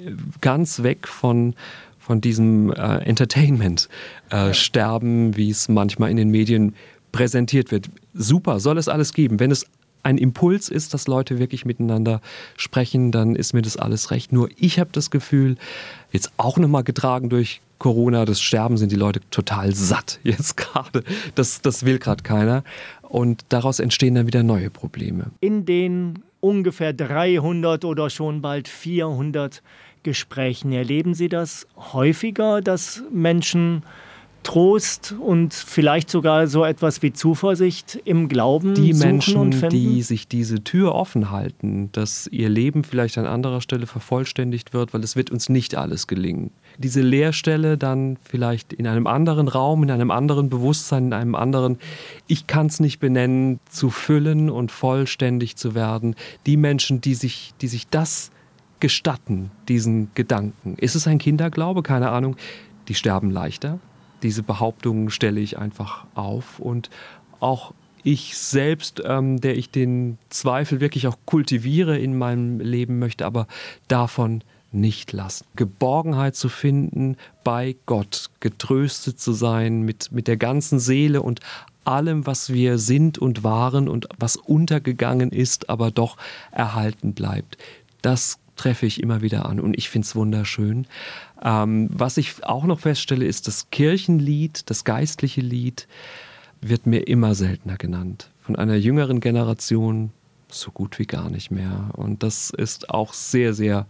ganz 0.41 0.83
weg 0.83 1.07
von 1.07 1.55
von 2.05 2.21
diesem 2.21 2.71
äh, 2.71 2.99
Entertainment-Sterben, 2.99 5.33
äh, 5.33 5.37
wie 5.37 5.49
es 5.49 5.67
manchmal 5.69 6.11
in 6.11 6.17
den 6.17 6.29
Medien 6.29 6.75
präsentiert 7.11 7.71
wird. 7.71 7.89
Super, 8.13 8.59
soll 8.59 8.77
es 8.77 8.87
alles 8.87 9.11
geben. 9.11 9.39
Wenn 9.39 9.49
es 9.49 9.65
ein 10.03 10.19
Impuls 10.19 10.69
ist, 10.69 10.93
dass 10.93 11.07
Leute 11.07 11.39
wirklich 11.39 11.65
miteinander 11.65 12.21
sprechen, 12.57 13.11
dann 13.11 13.35
ist 13.35 13.53
mir 13.53 13.63
das 13.63 13.75
alles 13.75 14.11
recht. 14.11 14.31
Nur 14.31 14.49
ich 14.55 14.79
habe 14.79 14.91
das 14.93 15.09
Gefühl, 15.09 15.57
jetzt 16.11 16.31
auch 16.37 16.59
nochmal 16.59 16.83
getragen 16.83 17.29
durch 17.29 17.61
Corona, 17.79 18.25
das 18.25 18.39
Sterben 18.39 18.77
sind 18.77 18.91
die 18.91 18.97
Leute 18.97 19.21
total 19.31 19.73
satt 19.73 20.19
jetzt 20.23 20.57
gerade. 20.57 21.03
Das, 21.33 21.61
das 21.61 21.85
will 21.85 21.97
gerade 21.97 22.21
keiner. 22.21 22.63
Und 23.09 23.45
daraus 23.49 23.79
entstehen 23.79 24.15
dann 24.15 24.27
wieder 24.27 24.43
neue 24.43 24.69
Probleme. 24.69 25.31
In 25.39 25.65
den 25.65 26.23
ungefähr 26.39 26.93
300 26.93 27.85
oder 27.85 28.09
schon 28.09 28.41
bald 28.41 28.67
400 28.67 29.61
Gesprächen. 30.03 30.71
Erleben 30.71 31.13
Sie 31.13 31.29
das 31.29 31.67
häufiger, 31.93 32.61
dass 32.61 33.03
Menschen 33.11 33.83
Trost 34.45 35.15
und 35.19 35.55
vielleicht 35.55 36.09
sogar 36.09 36.45
so 36.45 36.63
etwas 36.63 37.01
wie 37.01 37.11
Zuversicht 37.11 37.99
im 38.05 38.29
Glauben 38.29 38.75
die 38.75 38.93
suchen 38.93 39.09
Menschen, 39.09 39.37
und 39.37 39.55
finden? 39.55 39.69
die 39.71 40.03
sich 40.03 40.27
diese 40.27 40.63
Tür 40.63 40.93
offen 40.93 41.31
halten, 41.31 41.89
dass 41.93 42.27
ihr 42.27 42.47
Leben 42.47 42.83
vielleicht 42.83 43.17
an 43.17 43.25
anderer 43.25 43.59
Stelle 43.59 43.87
vervollständigt 43.87 44.71
wird, 44.71 44.93
weil 44.93 45.03
es 45.03 45.15
wird 45.15 45.31
uns 45.31 45.49
nicht 45.49 45.75
alles 45.75 46.05
gelingen. 46.05 46.51
Diese 46.77 47.01
Leerstelle 47.01 47.77
dann 47.77 48.17
vielleicht 48.21 48.71
in 48.71 48.85
einem 48.85 49.07
anderen 49.07 49.47
Raum, 49.47 49.81
in 49.81 49.89
einem 49.89 50.11
anderen 50.11 50.49
Bewusstsein, 50.49 51.07
in 51.07 51.13
einem 51.13 51.33
anderen, 51.33 51.79
ich 52.27 52.45
kann 52.45 52.67
es 52.67 52.79
nicht 52.79 52.99
benennen, 52.99 53.59
zu 53.67 53.89
füllen 53.89 54.51
und 54.51 54.71
vollständig 54.71 55.55
zu 55.55 55.73
werden. 55.73 56.15
Die 56.45 56.55
Menschen, 56.55 57.01
die 57.01 57.15
sich, 57.15 57.53
die 57.61 57.67
sich 57.67 57.87
das 57.87 58.29
gestatten, 58.79 59.49
diesen 59.67 60.11
Gedanken. 60.13 60.75
Ist 60.77 60.93
es 60.93 61.07
ein 61.07 61.17
Kinderglaube? 61.17 61.81
Keine 61.81 62.11
Ahnung. 62.11 62.35
Die 62.87 62.93
sterben 62.93 63.31
leichter, 63.31 63.79
diese 64.25 64.41
Behauptungen 64.41 65.11
stelle 65.11 65.39
ich 65.39 65.59
einfach 65.59 66.05
auf 66.15 66.59
und 66.59 66.89
auch 67.39 67.75
ich 68.03 68.35
selbst, 68.35 69.03
ähm, 69.05 69.39
der 69.39 69.55
ich 69.55 69.69
den 69.69 70.17
Zweifel 70.29 70.79
wirklich 70.79 71.05
auch 71.05 71.17
kultiviere 71.25 71.99
in 71.99 72.17
meinem 72.17 72.59
Leben 72.59 72.97
möchte, 72.97 73.23
aber 73.23 73.45
davon 73.87 74.43
nicht 74.71 75.13
lassen. 75.13 75.45
Geborgenheit 75.55 76.35
zu 76.35 76.49
finden 76.49 77.17
bei 77.43 77.75
Gott, 77.85 78.31
getröstet 78.39 79.19
zu 79.19 79.31
sein 79.31 79.83
mit, 79.83 80.11
mit 80.11 80.27
der 80.27 80.37
ganzen 80.37 80.79
Seele 80.79 81.21
und 81.21 81.39
allem, 81.83 82.25
was 82.25 82.51
wir 82.51 82.79
sind 82.79 83.19
und 83.19 83.43
waren 83.43 83.87
und 83.87 84.07
was 84.17 84.37
untergegangen 84.37 85.29
ist, 85.29 85.69
aber 85.69 85.91
doch 85.91 86.17
erhalten 86.51 87.13
bleibt. 87.13 87.59
Das 88.01 88.39
treffe 88.55 88.85
ich 88.85 89.01
immer 89.01 89.21
wieder 89.21 89.45
an 89.45 89.59
und 89.59 89.77
ich 89.77 89.89
finde 89.89 90.05
es 90.05 90.15
wunderschön. 90.15 90.87
Ähm, 91.43 91.89
was 91.91 92.17
ich 92.17 92.43
auch 92.43 92.63
noch 92.65 92.79
feststelle, 92.79 93.25
ist, 93.25 93.47
das 93.47 93.69
Kirchenlied, 93.69 94.69
das 94.69 94.83
geistliche 94.83 95.41
Lied, 95.41 95.87
wird 96.61 96.85
mir 96.87 97.07
immer 97.07 97.35
seltener 97.35 97.77
genannt. 97.77 98.31
Von 98.41 98.55
einer 98.55 98.75
jüngeren 98.75 99.19
Generation 99.19 100.11
so 100.49 100.71
gut 100.71 100.99
wie 100.99 101.05
gar 101.05 101.29
nicht 101.29 101.51
mehr. 101.51 101.89
Und 101.93 102.23
das 102.23 102.49
ist 102.49 102.89
auch 102.89 103.13
sehr, 103.13 103.53
sehr 103.53 103.87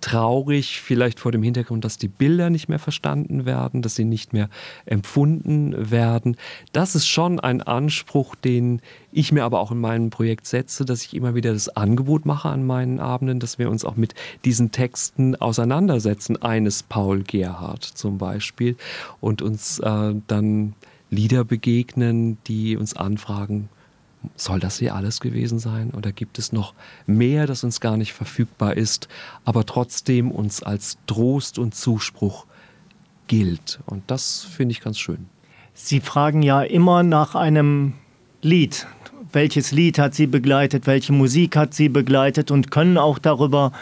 traurig, 0.00 0.80
vielleicht 0.80 1.20
vor 1.20 1.32
dem 1.32 1.42
Hintergrund, 1.42 1.84
dass 1.84 1.98
die 1.98 2.08
Bilder 2.08 2.50
nicht 2.50 2.68
mehr 2.68 2.78
verstanden 2.78 3.44
werden, 3.46 3.82
dass 3.82 3.96
sie 3.96 4.04
nicht 4.04 4.32
mehr 4.32 4.48
empfunden 4.86 5.90
werden. 5.90 6.36
Das 6.72 6.94
ist 6.94 7.06
schon 7.06 7.40
ein 7.40 7.62
Anspruch, 7.62 8.34
den 8.34 8.80
ich 9.10 9.32
mir 9.32 9.44
aber 9.44 9.60
auch 9.60 9.72
in 9.72 9.80
meinem 9.80 10.10
Projekt 10.10 10.46
setze, 10.46 10.84
dass 10.84 11.02
ich 11.02 11.14
immer 11.14 11.34
wieder 11.34 11.52
das 11.52 11.68
Angebot 11.68 12.26
mache 12.26 12.48
an 12.48 12.64
meinen 12.66 13.00
Abenden, 13.00 13.40
dass 13.40 13.58
wir 13.58 13.70
uns 13.70 13.84
auch 13.84 13.96
mit 13.96 14.14
diesen 14.44 14.70
Texten 14.70 15.34
auseinandersetzen. 15.36 16.40
Eines 16.40 16.82
Paul 16.82 17.22
Gerhardt 17.22 17.84
zum 17.84 18.18
Beispiel 18.18 18.76
und 19.20 19.42
uns 19.42 19.78
äh, 19.80 20.14
dann 20.26 20.74
Lieder 21.10 21.44
begegnen, 21.44 22.38
die 22.46 22.76
uns 22.76 22.94
anfragen, 22.94 23.70
soll 24.36 24.60
das 24.60 24.78
hier 24.78 24.94
alles 24.94 25.20
gewesen 25.20 25.58
sein 25.58 25.90
oder 25.90 26.12
gibt 26.12 26.38
es 26.38 26.52
noch 26.52 26.74
mehr, 27.06 27.46
das 27.46 27.64
uns 27.64 27.80
gar 27.80 27.96
nicht 27.96 28.12
verfügbar 28.12 28.76
ist, 28.76 29.08
aber 29.44 29.64
trotzdem 29.66 30.30
uns 30.30 30.62
als 30.62 30.98
Trost 31.06 31.58
und 31.58 31.74
Zuspruch 31.74 32.46
gilt? 33.26 33.80
Und 33.86 34.02
das 34.08 34.44
finde 34.44 34.72
ich 34.72 34.80
ganz 34.80 34.98
schön. 34.98 35.26
Sie 35.74 36.00
fragen 36.00 36.42
ja 36.42 36.62
immer 36.62 37.02
nach 37.02 37.34
einem 37.34 37.94
Lied. 38.42 38.86
Welches 39.32 39.72
Lied 39.72 39.98
hat 39.98 40.14
Sie 40.14 40.26
begleitet? 40.26 40.86
Welche 40.86 41.12
Musik 41.12 41.56
hat 41.56 41.74
Sie 41.74 41.88
begleitet? 41.88 42.50
Und 42.50 42.70
können 42.70 42.98
auch 42.98 43.18
darüber 43.18 43.72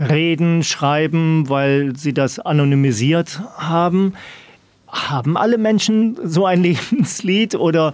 reden, 0.00 0.64
schreiben, 0.64 1.48
weil 1.48 1.96
Sie 1.96 2.12
das 2.12 2.38
anonymisiert 2.38 3.40
haben. 3.56 4.14
Haben 4.88 5.36
alle 5.36 5.58
Menschen 5.58 6.16
so 6.24 6.46
ein 6.46 6.62
Lebenslied 6.64 7.54
oder 7.54 7.92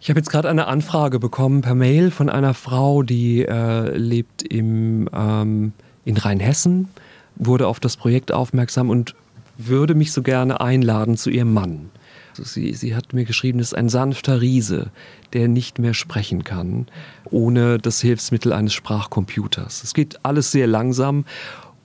ich 0.00 0.10
habe 0.10 0.20
jetzt 0.20 0.30
gerade 0.30 0.48
eine 0.48 0.66
Anfrage 0.66 1.18
bekommen 1.18 1.60
per 1.60 1.74
Mail 1.74 2.10
von 2.10 2.28
einer 2.28 2.54
Frau, 2.54 3.02
die 3.02 3.44
äh, 3.44 3.96
lebt 3.96 4.42
im, 4.42 5.08
ähm, 5.12 5.72
in 6.04 6.16
Rheinhessen, 6.16 6.88
wurde 7.36 7.66
auf 7.66 7.80
das 7.80 7.96
Projekt 7.96 8.32
aufmerksam 8.32 8.90
und 8.90 9.14
würde 9.56 9.94
mich 9.94 10.12
so 10.12 10.22
gerne 10.22 10.60
einladen 10.60 11.16
zu 11.16 11.30
ihrem 11.30 11.52
Mann. 11.52 11.90
Also 12.30 12.44
sie, 12.44 12.72
sie 12.74 12.94
hat 12.94 13.12
mir 13.12 13.24
geschrieben, 13.24 13.58
es 13.58 13.68
ist 13.68 13.74
ein 13.74 13.88
sanfter 13.88 14.40
Riese, 14.40 14.90
der 15.32 15.48
nicht 15.48 15.80
mehr 15.80 15.94
sprechen 15.94 16.44
kann, 16.44 16.86
ohne 17.24 17.78
das 17.78 18.00
Hilfsmittel 18.00 18.52
eines 18.52 18.74
Sprachcomputers. 18.74 19.82
Es 19.82 19.94
geht 19.94 20.24
alles 20.24 20.52
sehr 20.52 20.68
langsam 20.68 21.24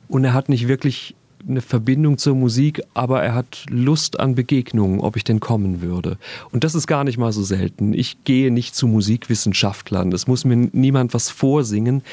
und 0.08 0.24
er 0.24 0.34
hat 0.34 0.50
nicht 0.50 0.68
wirklich 0.68 1.16
eine 1.48 1.62
Verbindung 1.62 2.18
zur 2.18 2.36
Musik, 2.36 2.82
aber 2.94 3.22
er 3.24 3.34
hat 3.34 3.66
Lust 3.70 4.20
an 4.20 4.36
Begegnungen, 4.36 5.00
ob 5.00 5.18
ich 5.18 5.24
denn 5.24 5.40
kommen 5.40 5.82
würde. 5.82 6.18
Und 6.52 6.64
das 6.64 6.76
ist 6.76 6.88
gar 6.88 7.04
nicht 7.04 7.18
mal 7.18 7.32
so 7.32 7.44
selten. 7.44 7.94
Ich 7.94 8.24
gehe 8.24 8.52
nicht 8.52 8.76
zu 8.76 8.88
Musikwissenschaftlern. 8.88 10.12
Es 10.12 10.28
muss 10.28 10.46
mir 10.46 10.70
niemand 10.72 11.14
was 11.14 11.30
vorsingen. 11.30 12.04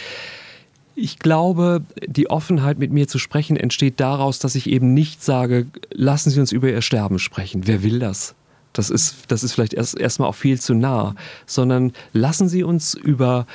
Ich 0.95 1.19
glaube, 1.19 1.83
die 2.07 2.29
Offenheit, 2.29 2.79
mit 2.79 2.93
mir 2.93 3.09
zu 3.09 3.19
sprechen, 3.19 3.57
entsteht 3.57 4.01
daraus, 4.01 4.39
dass 4.39 4.55
ich 4.55 4.69
eben 4.69 4.93
nicht 4.93 5.23
sage, 5.23 5.67
lassen 5.93 6.31
Sie 6.31 6.41
uns 6.41 6.53
über 6.53 6.69
Ihr 6.69 6.83
Sterben 6.83 7.19
sprechen. 7.19 7.67
Wer 7.67 7.83
will 7.83 7.99
das? 7.99 8.35
Das 8.73 8.91
ist, 8.91 9.25
das 9.29 9.43
ist 9.43 9.53
vielleicht 9.53 9.75
erst 9.75 9.99
erstmal 9.99 10.29
auch 10.29 10.35
viel 10.35 10.61
zu 10.61 10.75
nah, 10.75 11.15
sondern 11.47 11.93
lassen 12.13 12.49
Sie 12.49 12.63
uns 12.63 12.95
über 12.95 13.47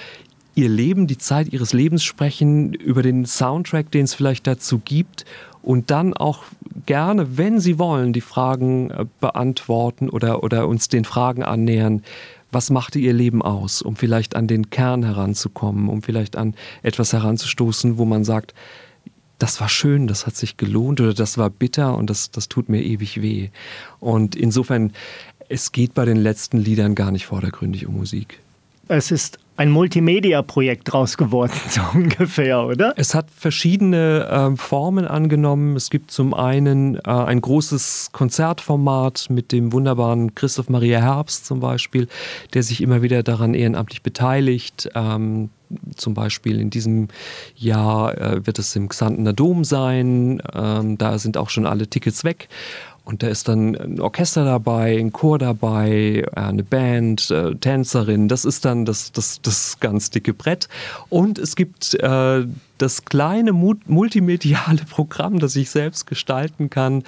Ihr 0.55 0.69
Leben, 0.69 1.05
die 1.05 1.17
Zeit 1.17 1.51
Ihres 1.51 1.73
Lebens 1.73 2.03
sprechen, 2.03 2.73
über 2.73 3.03
den 3.03 3.25
Soundtrack, 3.25 3.91
den 3.91 4.05
es 4.05 4.13
vielleicht 4.13 4.47
dazu 4.47 4.79
gibt 4.79 5.25
und 5.61 5.91
dann 5.91 6.13
auch 6.13 6.43
gerne, 6.85 7.37
wenn 7.37 7.59
Sie 7.59 7.77
wollen, 7.77 8.13
die 8.13 8.21
Fragen 8.21 8.89
äh, 8.89 9.05
beantworten 9.19 10.09
oder, 10.09 10.43
oder 10.43 10.67
uns 10.67 10.87
den 10.87 11.03
Fragen 11.03 11.43
annähern. 11.43 12.03
Was 12.51 12.69
machte 12.69 12.99
Ihr 12.99 13.11
Leben 13.11 13.41
aus, 13.41 13.81
um 13.81 13.97
vielleicht 13.97 14.37
an 14.37 14.47
den 14.47 14.69
Kern 14.69 15.03
heranzukommen, 15.03 15.89
um 15.89 16.01
vielleicht 16.01 16.37
an 16.37 16.55
etwas 16.83 17.11
heranzustoßen, 17.11 17.97
wo 17.97 18.05
man 18.05 18.23
sagt, 18.23 18.53
das 19.39 19.59
war 19.59 19.67
schön, 19.67 20.07
das 20.07 20.25
hat 20.25 20.37
sich 20.37 20.55
gelohnt 20.55 21.01
oder 21.01 21.13
das 21.13 21.37
war 21.37 21.49
bitter 21.49 21.97
und 21.97 22.09
das, 22.09 22.31
das 22.31 22.47
tut 22.47 22.69
mir 22.69 22.81
ewig 22.81 23.21
weh. 23.21 23.49
Und 23.99 24.37
insofern, 24.37 24.93
es 25.49 25.73
geht 25.73 25.93
bei 25.93 26.05
den 26.05 26.17
letzten 26.17 26.57
Liedern 26.57 26.95
gar 26.95 27.11
nicht 27.11 27.25
vordergründig 27.25 27.87
um 27.87 27.97
Musik. 27.97 28.39
Es 28.87 29.11
ist 29.11 29.39
ein 29.57 29.69
Multimedia-Projekt 29.69 30.91
draus 30.91 31.17
geworden, 31.17 31.53
so 31.69 31.81
ungefähr, 31.93 32.65
oder? 32.65 32.93
Es 32.97 33.15
hat 33.15 33.27
verschiedene 33.31 34.53
äh, 34.53 34.57
Formen 34.57 35.05
angenommen. 35.05 35.75
Es 35.75 35.89
gibt 35.89 36.11
zum 36.11 36.33
einen 36.33 36.95
äh, 36.95 37.01
ein 37.05 37.41
großes 37.41 38.09
Konzertformat 38.11 39.27
mit 39.29 39.51
dem 39.51 39.71
wunderbaren 39.71 40.35
Christoph 40.35 40.69
Maria 40.69 40.99
Herbst 40.99 41.45
zum 41.45 41.59
Beispiel, 41.59 42.07
der 42.53 42.63
sich 42.63 42.81
immer 42.81 43.01
wieder 43.01 43.23
daran 43.23 43.53
ehrenamtlich 43.53 44.01
beteiligt. 44.01 44.89
Ähm, 44.95 45.49
zum 45.95 46.13
Beispiel 46.13 46.59
in 46.59 46.69
diesem 46.69 47.07
Jahr 47.55 48.17
äh, 48.17 48.45
wird 48.45 48.59
es 48.59 48.75
im 48.75 48.89
Xantener 48.89 49.33
Dom 49.33 49.63
sein. 49.63 50.41
Ähm, 50.53 50.97
da 50.97 51.17
sind 51.17 51.37
auch 51.37 51.49
schon 51.49 51.65
alle 51.65 51.87
Tickets 51.87 52.23
weg. 52.23 52.49
Und 53.05 53.21
da 53.21 53.27
ist 53.27 53.47
dann 53.47 53.75
ein 53.75 54.01
Orchester 54.01 54.43
dabei, 54.45 54.97
ein 54.97 55.13
Chor 55.13 55.37
dabei, 55.37 56.23
äh, 56.25 56.39
eine 56.39 56.63
Band, 56.63 57.29
äh, 57.29 57.53
Tänzerin. 57.53 58.27
Das 58.27 58.45
ist 58.45 58.65
dann 58.65 58.83
das, 58.83 59.11
das, 59.11 59.41
das 59.43 59.79
ganz 59.79 60.09
dicke 60.09 60.33
Brett. 60.33 60.67
Und 61.09 61.37
es 61.37 61.55
gibt 61.55 61.93
äh, 61.93 62.45
das 62.79 63.05
kleine 63.05 63.53
multimediale 63.53 64.81
Programm, 64.89 65.37
das 65.37 65.55
ich 65.55 65.69
selbst 65.69 66.07
gestalten 66.07 66.71
kann, 66.71 67.03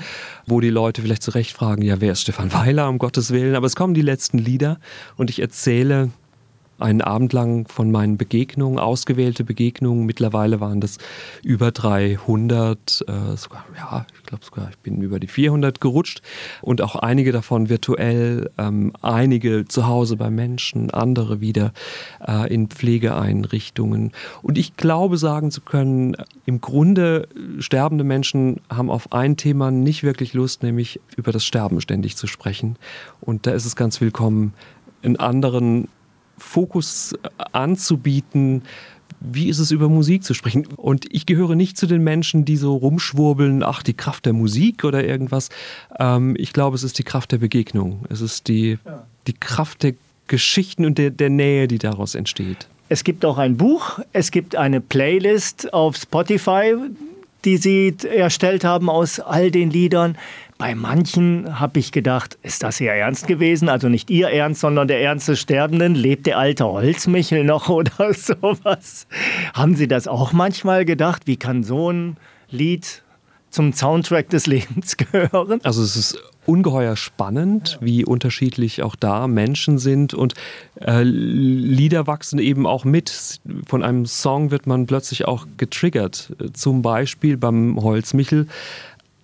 wo 0.46 0.62
die 0.62 0.70
Leute 0.70 1.01
vielleicht 1.01 1.24
zurecht 1.24 1.53
fragen, 1.53 1.82
ja, 1.82 2.00
wer 2.00 2.12
ist 2.12 2.22
Stefan 2.22 2.53
Weiler, 2.53 2.88
um 2.89 3.00
Gottes 3.00 3.32
Willen. 3.32 3.56
Aber 3.56 3.65
es 3.65 3.75
kommen 3.75 3.96
die 3.96 4.01
letzten 4.03 4.38
Lieder 4.38 4.79
und 5.17 5.32
ich 5.32 5.39
erzähle 5.39 6.12
einen 6.79 7.01
Abend 7.01 7.34
lang 7.34 7.67
von 7.67 7.91
meinen 7.91 8.17
Begegnungen, 8.17 8.79
ausgewählte 8.79 9.43
Begegnungen. 9.43 10.05
Mittlerweile 10.05 10.60
waren 10.60 10.81
das 10.81 10.98
über 11.43 11.72
300, 11.72 13.05
äh, 13.07 13.38
sogar, 13.38 13.65
ja, 13.75 14.05
ich 14.15 14.24
glaube 14.24 14.46
sogar, 14.46 14.69
ich 14.69 14.77
bin 14.79 15.01
über 15.01 15.19
die 15.19 15.27
400 15.27 15.81
gerutscht 15.81 16.22
und 16.62 16.81
auch 16.81 16.96
einige 16.96 17.31
davon 17.31 17.69
virtuell, 17.69 18.51
ähm, 18.57 18.93
einige 19.01 19.65
zu 19.65 19.88
Hause 19.88 20.17
bei 20.17 20.29
Menschen, 20.29 20.91
andere 20.91 21.41
wieder 21.41 21.74
äh, 22.25 22.53
in 22.53 22.67
Pflegeeinrichtungen. 22.67 24.12
Und 24.41 24.57
ich 24.57 24.77
glaube 24.77 25.17
sagen 25.17 25.51
zu 25.51 25.62
können, 25.62 26.15
im 26.46 26.62
Grunde 26.62 27.27
sterbende 27.60 28.03
Menschen 28.03 28.62
haben 28.69 28.89
auf 28.89 29.12
ein 29.13 29.38
Thema 29.38 29.72
nicht 29.72 30.03
wirklich 30.03 30.34
Lust, 30.34 30.63
nämlich 30.63 31.00
über 31.15 31.31
das 31.31 31.46
Sterben 31.46 31.81
ständig 31.81 32.15
zu 32.17 32.27
sprechen. 32.27 32.77
Und 33.22 33.48
da 33.48 33.51
ist 33.51 33.65
es 33.65 33.75
ganz 33.75 34.00
willkommen, 34.01 34.53
einen 35.03 35.17
anderen 35.17 35.88
Fokus 36.38 37.15
anzubieten, 37.51 38.63
wie 39.20 39.50
ist 39.50 39.60
es 39.60 39.72
über 39.72 39.89
Musik 39.89 40.24
zu 40.24 40.34
sprechen? 40.34 40.67
Und 40.75 41.06
ich 41.13 41.25
gehöre 41.25 41.56
nicht 41.56 41.77
zu 41.77 41.88
den 41.88 42.03
Menschen, 42.03 42.46
die 42.46 42.58
so 42.58 42.75
rumschwurbeln, 42.75 43.63
ach, 43.63 43.82
die 43.82 43.96
Kraft 43.96 44.25
der 44.25 44.34
Musik 44.34 44.84
oder 44.84 45.03
irgendwas. 45.03 45.50
Ähm, 46.00 46.36
ich 46.38 46.53
glaube, 46.53 46.75
es 46.75 46.84
ist 46.84 47.00
die 47.00 47.03
Kraft 47.03 47.32
der 47.32 47.39
Begegnung. 47.39 48.06
Es 48.10 48.22
ist 48.22 48.48
die, 48.48 48.77
ja. 48.86 49.03
die 49.25 49.34
Kraft 49.34 49.84
der 49.84 49.94
Geschichten 50.27 50.86
und 50.86 50.98
der, 50.98 51.10
der 51.10 51.29
Nähe, 51.29 51.67
die 51.67 51.77
daraus 51.77 52.15
entsteht. 52.15 52.67
Es 52.89 53.03
gibt 53.03 53.25
auch 53.25 53.38
ein 53.38 53.58
Buch, 53.58 54.00
es 54.13 54.32
gibt 54.32 54.56
eine 54.56 54.79
Playlist 54.79 55.74
auf 55.74 55.98
Spotify, 55.98 56.75
die 57.46 57.58
Sie 57.58 57.96
erstellt 58.15 58.63
haben 58.63 58.89
aus 58.89 59.20
all 59.20 59.51
den 59.51 59.70
Liedern. 59.70 60.17
Bei 60.58 60.74
manchen 60.74 61.60
habe 61.60 61.79
ich 61.79 61.91
gedacht, 61.91 62.38
ist 62.41 62.63
das 62.63 62.82
Ihr 62.82 62.91
Ernst 62.91 63.27
gewesen? 63.27 63.70
Also 63.70 63.89
nicht 63.89 64.10
Ihr 64.10 64.29
Ernst, 64.29 64.62
sondern 64.62 64.88
der 64.88 65.01
Ernst 65.01 65.27
des 65.27 65.39
Sterbenden. 65.39 65.94
Lebt 65.94 66.25
der 66.25 66.39
alte 66.39 66.65
Holzmichel 66.65 67.44
noch 67.44 67.70
oder 67.70 68.13
sowas? 68.13 69.08
Haben 69.53 69.75
Sie 69.75 69.88
das 69.88 70.08
auch 70.08 70.34
manchmal 70.34 70.84
gedacht? 70.84 71.24
Wie 71.25 71.38
kann 71.38 71.63
so 71.63 71.91
ein 71.91 72.17
Lied 72.50 73.03
zum 73.50 73.72
Soundtrack 73.72 74.29
des 74.29 74.48
Lebens 74.48 74.98
gehören? 74.98 75.60
Also 75.63 75.84
es 75.84 75.96
ist 75.96 76.20
ungeheuer 76.47 76.95
spannend, 76.95 77.77
wie 77.81 78.05
unterschiedlich 78.05 78.81
auch 78.81 78.95
da 78.95 79.27
Menschen 79.27 79.77
sind 79.77 80.13
und 80.13 80.33
äh, 80.81 81.03
Lieder 81.03 82.07
wachsen 82.07 82.39
eben 82.39 82.65
auch 82.65 82.85
mit. 82.85 83.39
Von 83.65 83.83
einem 83.83 84.05
Song 84.05 84.51
wird 84.51 84.65
man 84.65 84.87
plötzlich 84.87 85.27
auch 85.27 85.45
getriggert. 85.57 86.33
Zum 86.53 86.81
Beispiel 86.81 87.37
beim 87.37 87.81
Holzmichel 87.81 88.47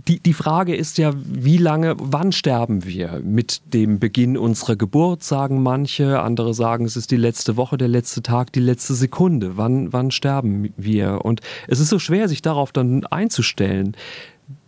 die, 0.08 0.20
die 0.20 0.34
Frage 0.34 0.76
ist 0.76 0.98
ja, 0.98 1.14
wie 1.16 1.58
lange, 1.58 1.96
wann 1.98 2.32
sterben 2.32 2.86
wir? 2.86 3.22
Mit 3.24 3.62
dem 3.74 4.00
Beginn 4.00 4.38
unserer 4.38 4.76
Geburt, 4.76 5.24
sagen 5.24 5.64
manche, 5.64 6.22
andere 6.22 6.54
sagen, 6.54 6.86
es 6.86 6.98
ist 6.98 7.12
die 7.12 7.18
letzte 7.18 7.56
Woche, 7.56 7.78
der 7.78 7.88
letzte 7.88 8.22
Tag, 8.22 8.52
die 8.52 8.60
letzte 8.60 8.96
Sekunde. 8.96 9.56
Wann, 9.56 9.94
wann 9.94 10.12
sterben 10.12 10.74
wir? 10.76 11.24
Und 11.24 11.42
es 11.68 11.80
ist 11.80 11.90
so 11.90 12.00
schwer, 12.00 12.28
sich 12.28 12.42
darauf 12.42 12.72
dann 12.72 13.06
einzustellen. 13.06 13.96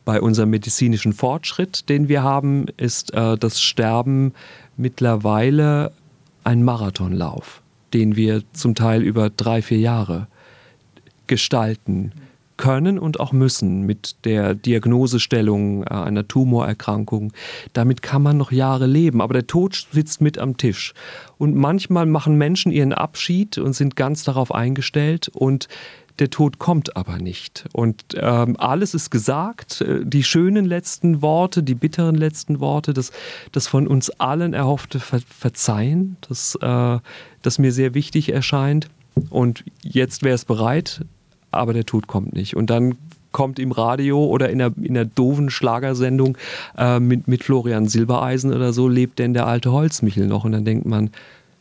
Bei 0.05 0.21
unserem 0.21 0.51
medizinischen 0.51 1.13
Fortschritt, 1.13 1.89
den 1.89 2.07
wir 2.07 2.21
haben, 2.21 2.67
ist 2.77 3.13
äh, 3.13 3.37
das 3.37 3.59
Sterben 3.59 4.33
mittlerweile 4.77 5.91
ein 6.43 6.63
Marathonlauf, 6.63 7.63
den 7.93 8.15
wir 8.15 8.43
zum 8.53 8.75
Teil 8.75 9.01
über 9.01 9.31
drei, 9.31 9.63
vier 9.63 9.79
Jahre 9.79 10.27
gestalten 11.25 12.11
können 12.57 12.99
und 12.99 13.19
auch 13.19 13.31
müssen 13.31 13.81
mit 13.81 14.15
der 14.25 14.53
Diagnosestellung 14.53 15.83
äh, 15.83 15.87
einer 15.87 16.27
Tumorerkrankung. 16.27 17.33
Damit 17.73 18.01
kann 18.01 18.21
man 18.21 18.37
noch 18.37 18.51
Jahre 18.51 18.85
leben, 18.85 19.21
aber 19.21 19.33
der 19.33 19.47
Tod 19.47 19.87
sitzt 19.91 20.21
mit 20.21 20.37
am 20.37 20.57
Tisch. 20.57 20.93
Und 21.37 21.55
manchmal 21.55 22.05
machen 22.05 22.37
Menschen 22.37 22.71
ihren 22.71 22.93
Abschied 22.93 23.57
und 23.57 23.73
sind 23.73 23.95
ganz 23.95 24.23
darauf 24.23 24.53
eingestellt 24.53 25.29
und 25.33 25.67
der 26.19 26.29
Tod 26.29 26.59
kommt 26.59 26.95
aber 26.95 27.17
nicht. 27.17 27.65
Und 27.73 28.03
ähm, 28.15 28.55
alles 28.57 28.93
ist 28.93 29.09
gesagt, 29.09 29.81
äh, 29.81 30.05
die 30.05 30.23
schönen 30.23 30.65
letzten 30.65 31.21
Worte, 31.21 31.63
die 31.63 31.75
bitteren 31.75 32.15
letzten 32.15 32.59
Worte, 32.59 32.93
das, 32.93 33.11
das 33.51 33.67
von 33.67 33.87
uns 33.87 34.09
allen 34.11 34.53
erhoffte 34.53 34.99
Ver 34.99 35.19
Verzeihen, 35.27 36.17
das, 36.27 36.55
äh, 36.61 36.99
das 37.41 37.59
mir 37.59 37.71
sehr 37.71 37.93
wichtig 37.93 38.31
erscheint. 38.31 38.87
Und 39.29 39.63
jetzt 39.81 40.23
wäre 40.23 40.35
es 40.35 40.45
bereit, 40.45 41.01
aber 41.51 41.73
der 41.73 41.85
Tod 41.85 42.07
kommt 42.07 42.33
nicht. 42.33 42.55
Und 42.55 42.69
dann 42.69 42.97
kommt 43.31 43.59
im 43.59 43.73
Radio 43.73 44.23
oder 44.25 44.49
in 44.49 44.61
einer, 44.61 44.73
in 44.77 44.97
einer 44.97 45.05
doofen 45.05 45.49
Schlagersendung 45.49 46.37
äh, 46.77 47.01
mit, 47.01 47.27
mit 47.27 47.43
Florian 47.43 47.87
Silbereisen 47.87 48.53
oder 48.53 48.71
so, 48.71 48.87
lebt 48.87 49.19
denn 49.19 49.33
der 49.33 49.45
alte 49.45 49.73
Holzmichel 49.73 50.27
noch? 50.27 50.45
Und 50.45 50.53
dann 50.53 50.63
denkt 50.63 50.85
man, 50.85 51.09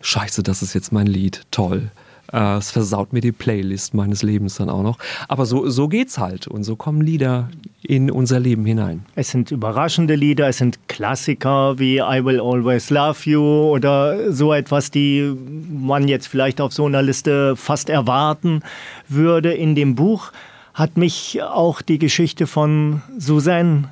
scheiße, 0.01 0.45
das 0.45 0.63
ist 0.63 0.75
jetzt 0.75 0.93
mein 0.93 1.09
Lied, 1.09 1.43
toll. 1.51 1.91
Äh, 2.33 2.57
es 2.57 2.71
versaut 2.71 3.13
mir 3.13 3.21
die 3.21 3.33
Playlist 3.33 3.95
meines 3.95 4.23
Lebens 4.23 4.57
dann 4.57 4.69
auch 4.69 4.83
noch. 4.83 4.99
Aber 5.29 5.47
so, 5.47 5.69
so 5.69 5.89
geht's 5.89 6.19
halt. 6.19 6.47
Und 6.47 6.65
so 6.65 6.77
kommen 6.77 7.01
Lieder 7.01 7.49
in 7.83 8.11
unser 8.11 8.41
Leben 8.41 8.65
hinein. 8.65 9.05
Es 9.15 9.31
sind 9.31 9.51
überraschende 9.51 10.15
Lieder, 10.15 10.49
es 10.49 10.59
sind 10.59 10.89
Klassiker 10.89 11.79
wie 11.79 11.99
I 11.99 12.25
Will 12.25 12.41
Always 12.41 12.91
Love 12.91 13.19
You 13.25 13.43
oder 13.43 14.33
so 14.33 14.53
etwas, 14.53 14.91
die 14.91 15.35
man 15.71 16.09
jetzt 16.09 16.27
vielleicht 16.27 16.61
auf 16.61 16.73
so 16.73 16.87
einer 16.87 17.03
Liste 17.03 17.57
fast 17.57 17.91
erwarten 17.91 18.63
würde. 19.09 19.53
In 19.53 19.75
dem 19.75 19.95
Buch 19.95 20.33
hat 20.73 20.97
mich 20.97 21.43
auch 21.43 21.83
die 21.83 21.99
Geschichte 21.99 22.47
von 22.47 23.03
Suzanne 23.19 23.91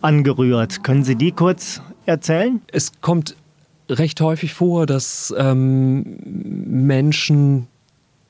angerührt. 0.00 0.84
Können 0.84 1.02
Sie 1.02 1.16
die 1.16 1.32
kurz 1.32 1.80
erzählen? 2.06 2.60
Es 2.70 2.92
kommt 3.00 3.36
recht 3.88 4.20
häufig 4.20 4.54
vor, 4.54 4.86
dass 4.86 5.34
ähm, 5.36 6.18
Menschen 6.24 7.66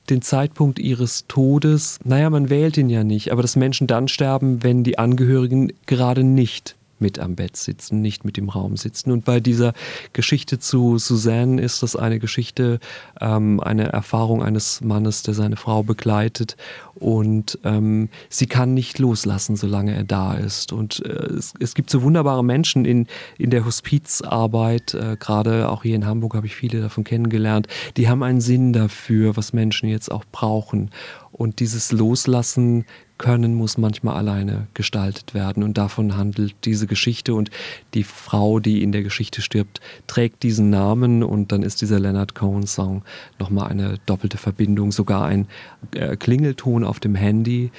den 0.09 0.21
Zeitpunkt 0.21 0.79
ihres 0.79 1.25
Todes, 1.27 1.99
naja, 2.03 2.29
man 2.29 2.49
wählt 2.49 2.77
ihn 2.77 2.89
ja 2.89 3.03
nicht, 3.03 3.31
aber 3.31 3.41
dass 3.41 3.55
Menschen 3.55 3.87
dann 3.87 4.07
sterben, 4.07 4.63
wenn 4.63 4.83
die 4.83 4.99
Angehörigen 4.99 5.73
gerade 5.87 6.23
nicht 6.23 6.75
mit 6.99 7.19
am 7.19 7.35
Bett 7.35 7.57
sitzen, 7.57 8.01
nicht 8.01 8.25
mit 8.25 8.37
im 8.37 8.49
Raum 8.49 8.77
sitzen. 8.77 9.11
Und 9.11 9.25
bei 9.25 9.39
dieser 9.39 9.73
Geschichte 10.13 10.59
zu 10.59 10.97
Suzanne 10.97 11.61
ist 11.61 11.83
das 11.83 11.95
eine 11.95 12.19
Geschichte, 12.19 12.79
ähm, 13.19 13.59
eine 13.59 13.89
Erfahrung 13.89 14.43
eines 14.43 14.81
Mannes, 14.81 15.23
der 15.23 15.33
seine 15.33 15.55
Frau 15.55 15.83
begleitet 15.83 16.55
und 16.95 17.59
ähm, 17.65 18.09
sie 18.29 18.47
kann 18.47 18.73
nicht 18.73 18.99
loslassen, 18.99 19.57
solange 19.57 19.93
er 19.93 20.05
da 20.05 20.33
ist. 20.33 20.71
Und 20.71 21.05
äh, 21.05 21.09
es, 21.09 21.53
es, 21.59 21.75
gibt 21.75 21.89
so 21.89 22.01
wunderbare 22.03 22.43
Menschen 22.43 22.85
in, 22.85 23.07
in 23.37 23.49
der 23.49 23.65
Hospizarbeit, 23.65 24.93
äh, 24.93 25.17
gerade 25.19 25.69
auch 25.69 25.83
hier 25.83 25.95
in 25.95 26.05
Hamburg 26.05 26.35
habe 26.35 26.47
ich 26.47 26.55
viele 26.55 26.81
davon 26.81 27.03
kennengelernt, 27.03 27.67
die 27.97 28.07
haben 28.07 28.23
einen 28.23 28.39
Sinn 28.39 28.71
dafür, 28.71 29.35
was 29.35 29.51
Menschen 29.51 29.89
jetzt 29.89 30.09
auch 30.09 30.23
brauchen. 30.31 30.89
Und 31.33 31.59
dieses 31.59 31.91
Loslassen 31.91 32.85
können 33.17 33.55
muss 33.55 33.77
manchmal 33.77 34.15
alleine 34.15 34.67
gestaltet 34.73 35.33
werden. 35.33 35.63
Und 35.63 35.77
davon 35.77 36.17
handelt 36.17 36.55
diese 36.65 36.87
Geschichte. 36.87 37.33
Und 37.33 37.49
die 37.93 38.03
Frau, 38.03 38.59
die 38.59 38.83
in 38.83 38.91
der 38.91 39.03
Geschichte 39.03 39.41
stirbt, 39.41 39.81
trägt 40.07 40.43
diesen 40.43 40.69
Namen. 40.69 41.23
Und 41.23 41.51
dann 41.51 41.63
ist 41.63 41.81
dieser 41.81 41.99
Leonard 41.99 42.35
Cohen-Song 42.35 43.03
nochmal 43.39 43.69
eine 43.69 43.97
doppelte 44.05 44.37
Verbindung, 44.37 44.91
sogar 44.91 45.25
ein 45.25 45.47
äh, 45.93 46.15
Klingelton 46.15 46.83
auf 46.83 46.99
dem 46.99 47.15
Handy, 47.15 47.71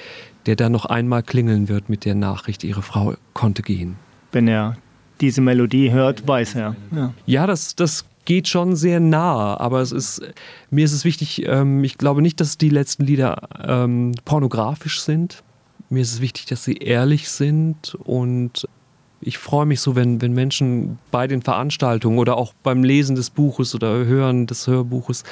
der 0.45 0.55
dann 0.55 0.71
noch 0.71 0.85
einmal 0.85 1.23
klingeln 1.23 1.69
wird 1.69 1.89
mit 1.89 2.05
der 2.05 2.15
Nachricht, 2.15 2.63
ihre 2.63 2.81
Frau 2.81 3.15
konnte 3.33 3.61
gehen. 3.61 3.95
Wenn 4.31 4.47
er 4.47 4.77
diese 5.21 5.41
Melodie 5.41 5.91
hört, 5.91 6.27
weiß 6.27 6.55
er. 6.55 6.75
Ja, 6.91 7.13
ja 7.25 7.47
das, 7.47 7.75
das 7.75 8.05
geht 8.27 8.49
schon 8.49 8.75
sehr 8.75 8.99
nah, 8.99 9.57
aber 9.57 9.79
es 9.79 9.93
ist, 9.93 10.21
mir 10.69 10.83
ist 10.83 10.91
es 10.91 11.05
wichtig, 11.05 11.47
ähm, 11.47 11.85
ich 11.85 11.97
glaube 11.97 12.21
nicht, 12.21 12.41
dass 12.41 12.57
die 12.57 12.67
letzten 12.67 13.05
Lieder 13.05 13.47
ähm, 13.65 14.15
pornografisch 14.25 14.99
sind. 14.99 15.43
Mir 15.89 16.01
ist 16.01 16.11
es 16.11 16.21
wichtig, 16.21 16.45
dass 16.45 16.65
sie 16.65 16.75
ehrlich 16.75 17.29
sind 17.29 17.95
und 17.95 18.67
ich 19.21 19.37
freue 19.37 19.65
mich 19.65 19.79
so, 19.79 19.95
wenn, 19.95 20.21
wenn 20.21 20.33
Menschen 20.33 20.99
bei 21.09 21.25
den 21.27 21.41
Veranstaltungen 21.41 22.19
oder 22.19 22.35
auch 22.35 22.53
beim 22.63 22.83
Lesen 22.83 23.15
des 23.15 23.29
Buches 23.29 23.73
oder 23.73 24.05
Hören 24.05 24.45
des 24.45 24.67
Hörbuches 24.67 25.23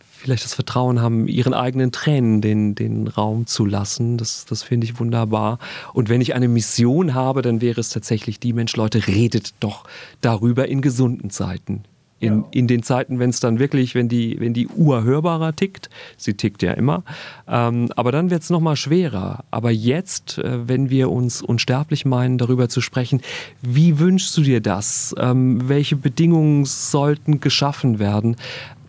vielleicht 0.00 0.44
das 0.44 0.54
Vertrauen 0.54 1.00
haben, 1.00 1.28
ihren 1.28 1.54
eigenen 1.54 1.92
Tränen 1.92 2.40
den, 2.40 2.74
den 2.74 3.06
Raum 3.06 3.46
zu 3.46 3.64
lassen. 3.64 4.18
Das, 4.18 4.46
das 4.46 4.64
finde 4.64 4.86
ich 4.86 4.98
wunderbar. 4.98 5.60
Und 5.92 6.08
wenn 6.08 6.20
ich 6.20 6.34
eine 6.34 6.48
Mission 6.48 7.14
habe, 7.14 7.40
dann 7.42 7.60
wäre 7.60 7.80
es 7.80 7.90
tatsächlich 7.90 8.40
die 8.40 8.52
Mensch, 8.52 8.74
Leute, 8.74 9.06
redet 9.06 9.54
doch 9.60 9.84
darüber 10.22 10.66
in 10.66 10.80
gesunden 10.80 11.30
Zeiten. 11.30 11.84
In, 12.18 12.38
ja. 12.38 12.44
in 12.52 12.66
den 12.66 12.82
Zeiten, 12.82 13.18
wenn 13.18 13.28
es 13.28 13.40
dann 13.40 13.58
wirklich, 13.58 13.94
wenn 13.94 14.08
die, 14.08 14.40
wenn 14.40 14.54
die 14.54 14.68
Uhr 14.68 15.04
hörbarer 15.04 15.54
tickt, 15.54 15.90
sie 16.16 16.32
tickt 16.32 16.62
ja 16.62 16.72
immer, 16.72 17.02
ähm, 17.46 17.90
aber 17.94 18.10
dann 18.10 18.30
wird 18.30 18.42
es 18.42 18.48
nochmal 18.48 18.76
schwerer. 18.76 19.44
Aber 19.50 19.70
jetzt, 19.70 20.38
äh, 20.38 20.66
wenn 20.66 20.88
wir 20.88 21.10
uns 21.10 21.42
unsterblich 21.42 22.06
meinen, 22.06 22.38
darüber 22.38 22.70
zu 22.70 22.80
sprechen, 22.80 23.20
wie 23.60 23.98
wünschst 23.98 24.34
du 24.36 24.42
dir 24.42 24.62
das? 24.62 25.14
Ähm, 25.18 25.68
welche 25.68 25.96
Bedingungen 25.96 26.64
sollten 26.64 27.40
geschaffen 27.40 27.98
werden? 27.98 28.36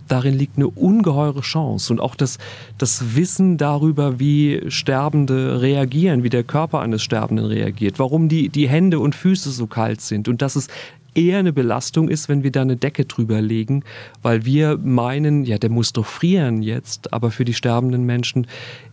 darin 0.08 0.38
liegt 0.38 0.58
eine 0.58 0.68
ungeheure 0.68 1.42
Chance 1.42 1.94
und 1.94 2.00
auch 2.00 2.16
das, 2.16 2.38
das 2.78 3.16
Wissen 3.16 3.58
darüber, 3.58 4.20
wie 4.20 4.62
Sterbende 4.70 5.62
reagieren, 5.62 6.24
wie 6.24 6.30
der 6.30 6.44
Körper 6.44 6.82
eines 6.82 7.04
Sterbenden 7.04 7.46
reagiert, 7.46 8.00
warum 8.00 8.30
die, 8.30 8.50
die 8.50 8.68
Hände 8.68 9.00
und 9.00 9.16
Füße 9.16 9.52
so 9.52 9.68
kalt 9.68 10.02
sind 10.02 10.28
und 10.28 10.42
dass 10.42 10.56
es 10.56 10.68
eher 11.17 11.39
eine 11.39 11.51
Belastung 11.51 12.10
ist, 12.10 12.30
wenn 12.30 12.43
wir 12.43 12.51
da 12.51 12.62
eine 12.62 12.77
Decke 12.77 13.06
drüber 13.06 13.41
legen, 13.41 13.84
weil 14.21 14.45
wir 14.45 14.77
meinen, 14.77 15.43
ja, 15.43 15.58
der 15.58 15.71
muss 15.71 15.91
doch 15.91 16.06
frieren 16.06 16.62
jetzt, 16.62 17.12
aber 17.12 17.32
für 17.32 17.43
die 17.43 17.56
sterbenden 17.56 18.06
Menschen 18.06 18.47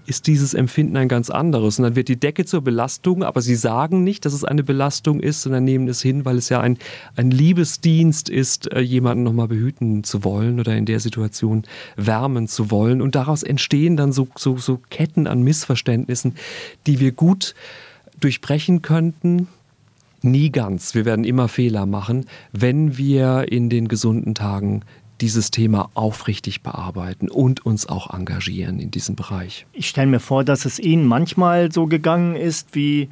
ist 0.07 0.27
dieses 0.27 0.55
Empfinden 0.55 0.97
ein 0.97 1.09
ganz 1.09 1.31
anderes. 1.31 1.79
Und 1.79 1.85
dann 1.85 1.97
wird 1.97 2.09
die 2.09 2.19
Decke 2.19 2.45
zur 2.45 2.63
Belastung, 2.63 3.23
aber 3.23 3.41
sie 3.41 3.55
sagen 3.55 4.05
nicht, 4.05 4.25
dass 4.25 4.33
es 4.33 4.45
eine 4.45 4.63
Belastung 4.63 5.21
ist, 5.21 5.43
sondern 5.43 5.65
nehmen 5.65 5.89
es 5.89 6.03
hin, 6.03 6.25
weil 6.25 6.37
es 6.37 6.49
ja 6.49 6.61
ein, 6.61 6.79
ein 7.17 7.31
Liebesdienst 7.31 8.29
ist, 8.29 8.73
äh, 8.73 8.81
jemanden 8.81 9.25
nochmal 9.25 9.49
behüten 9.49 10.05
zu 10.05 10.25
wollen 10.25 10.61
oder 10.61 10.77
in 10.77 10.87
der 10.87 11.01
Situation 11.01 11.65
wärmen 11.97 12.49
zu 12.49 12.71
wollen. 12.71 13.01
Und 13.01 13.15
daraus 13.15 13.43
entstehen 13.43 13.97
dann 13.97 14.13
so, 14.13 14.29
so, 14.37 14.57
so 14.57 14.81
Ketten 14.91 15.27
an 15.27 15.43
Missverständnissen, 15.43 16.37
die 16.87 17.01
wir 17.01 17.13
gut 17.13 17.55
durchbrechen 18.21 18.83
könnten, 18.83 19.49
Nie 20.25 20.51
ganz. 20.51 20.95
Wir 20.95 21.05
werden 21.05 21.23
immer 21.23 21.49
Fehler 21.49 21.85
machen, 21.85 22.25
wenn 22.51 22.97
wir 22.97 23.53
in 23.53 23.69
den 23.69 23.89
gesunden 23.89 24.35
Tagen 24.35 24.81
dieses 25.21 25.51
Thema 25.51 25.91
aufrichtig 25.93 26.63
bearbeiten 26.63 27.29
und 27.29 27.67
uns 27.67 27.87
auch 27.87 28.13
engagieren 28.13 28.81
in 28.81 28.91
diesem 28.91 29.17
Bereich. 29.17 29.67
Ich 29.75 29.87
stelle 29.87 30.07
mir 30.07 30.21
vor, 30.21 30.43
dass 30.43 30.65
es 30.65 30.79
Ihnen 30.79 31.07
manchmal 31.07 31.71
so 31.73 31.87
gegangen 31.87 32.37
ist 32.37 32.75
wie, 32.75 33.11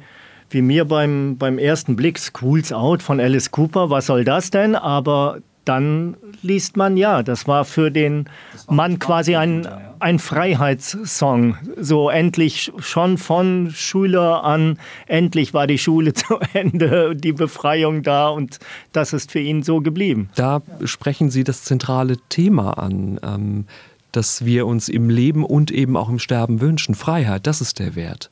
wie 0.49 0.63
mir 0.63 0.85
beim, 0.85 1.37
beim 1.37 1.59
ersten 1.59 1.95
Blick 1.95 2.17
Schools 2.17 2.73
Out 2.73 3.03
von 3.03 3.19
Alice 3.19 3.51
Cooper. 3.51 3.91
Was 3.91 4.07
soll 4.07 4.23
das 4.23 4.49
denn? 4.49 4.75
Aber 4.75 5.37
dann 5.65 6.17
liest 6.41 6.77
man 6.77 6.97
ja, 6.97 7.23
das 7.23 7.47
war 7.47 7.65
für 7.65 7.91
den 7.91 8.29
Mann 8.69 8.99
quasi 8.99 9.35
ein, 9.35 9.67
ein 9.99 10.19
Freiheitssong. 10.19 11.57
So 11.77 12.09
endlich 12.09 12.71
schon 12.79 13.17
von 13.17 13.71
Schüler 13.71 14.43
an, 14.43 14.77
endlich 15.07 15.53
war 15.53 15.67
die 15.67 15.77
Schule 15.77 16.13
zu 16.13 16.39
Ende, 16.53 17.15
die 17.15 17.33
Befreiung 17.33 18.03
da 18.03 18.29
und 18.29 18.59
das 18.91 19.13
ist 19.13 19.31
für 19.31 19.39
ihn 19.39 19.63
so 19.63 19.81
geblieben. 19.81 20.29
Da 20.35 20.61
sprechen 20.83 21.29
Sie 21.29 21.43
das 21.43 21.63
zentrale 21.63 22.17
Thema 22.29 22.77
an. 22.77 23.19
Ähm, 23.23 23.65
dass 24.11 24.45
wir 24.45 24.67
uns 24.67 24.89
im 24.89 25.09
Leben 25.09 25.43
und 25.43 25.71
eben 25.71 25.97
auch 25.97 26.07
im 26.07 26.19
Sterben 26.19 26.61
wünschen. 26.61 26.93
Freiheit, 26.93 27.47
das 27.47 27.61
ist 27.61 27.79
der 27.79 27.95
Wert 27.95 28.29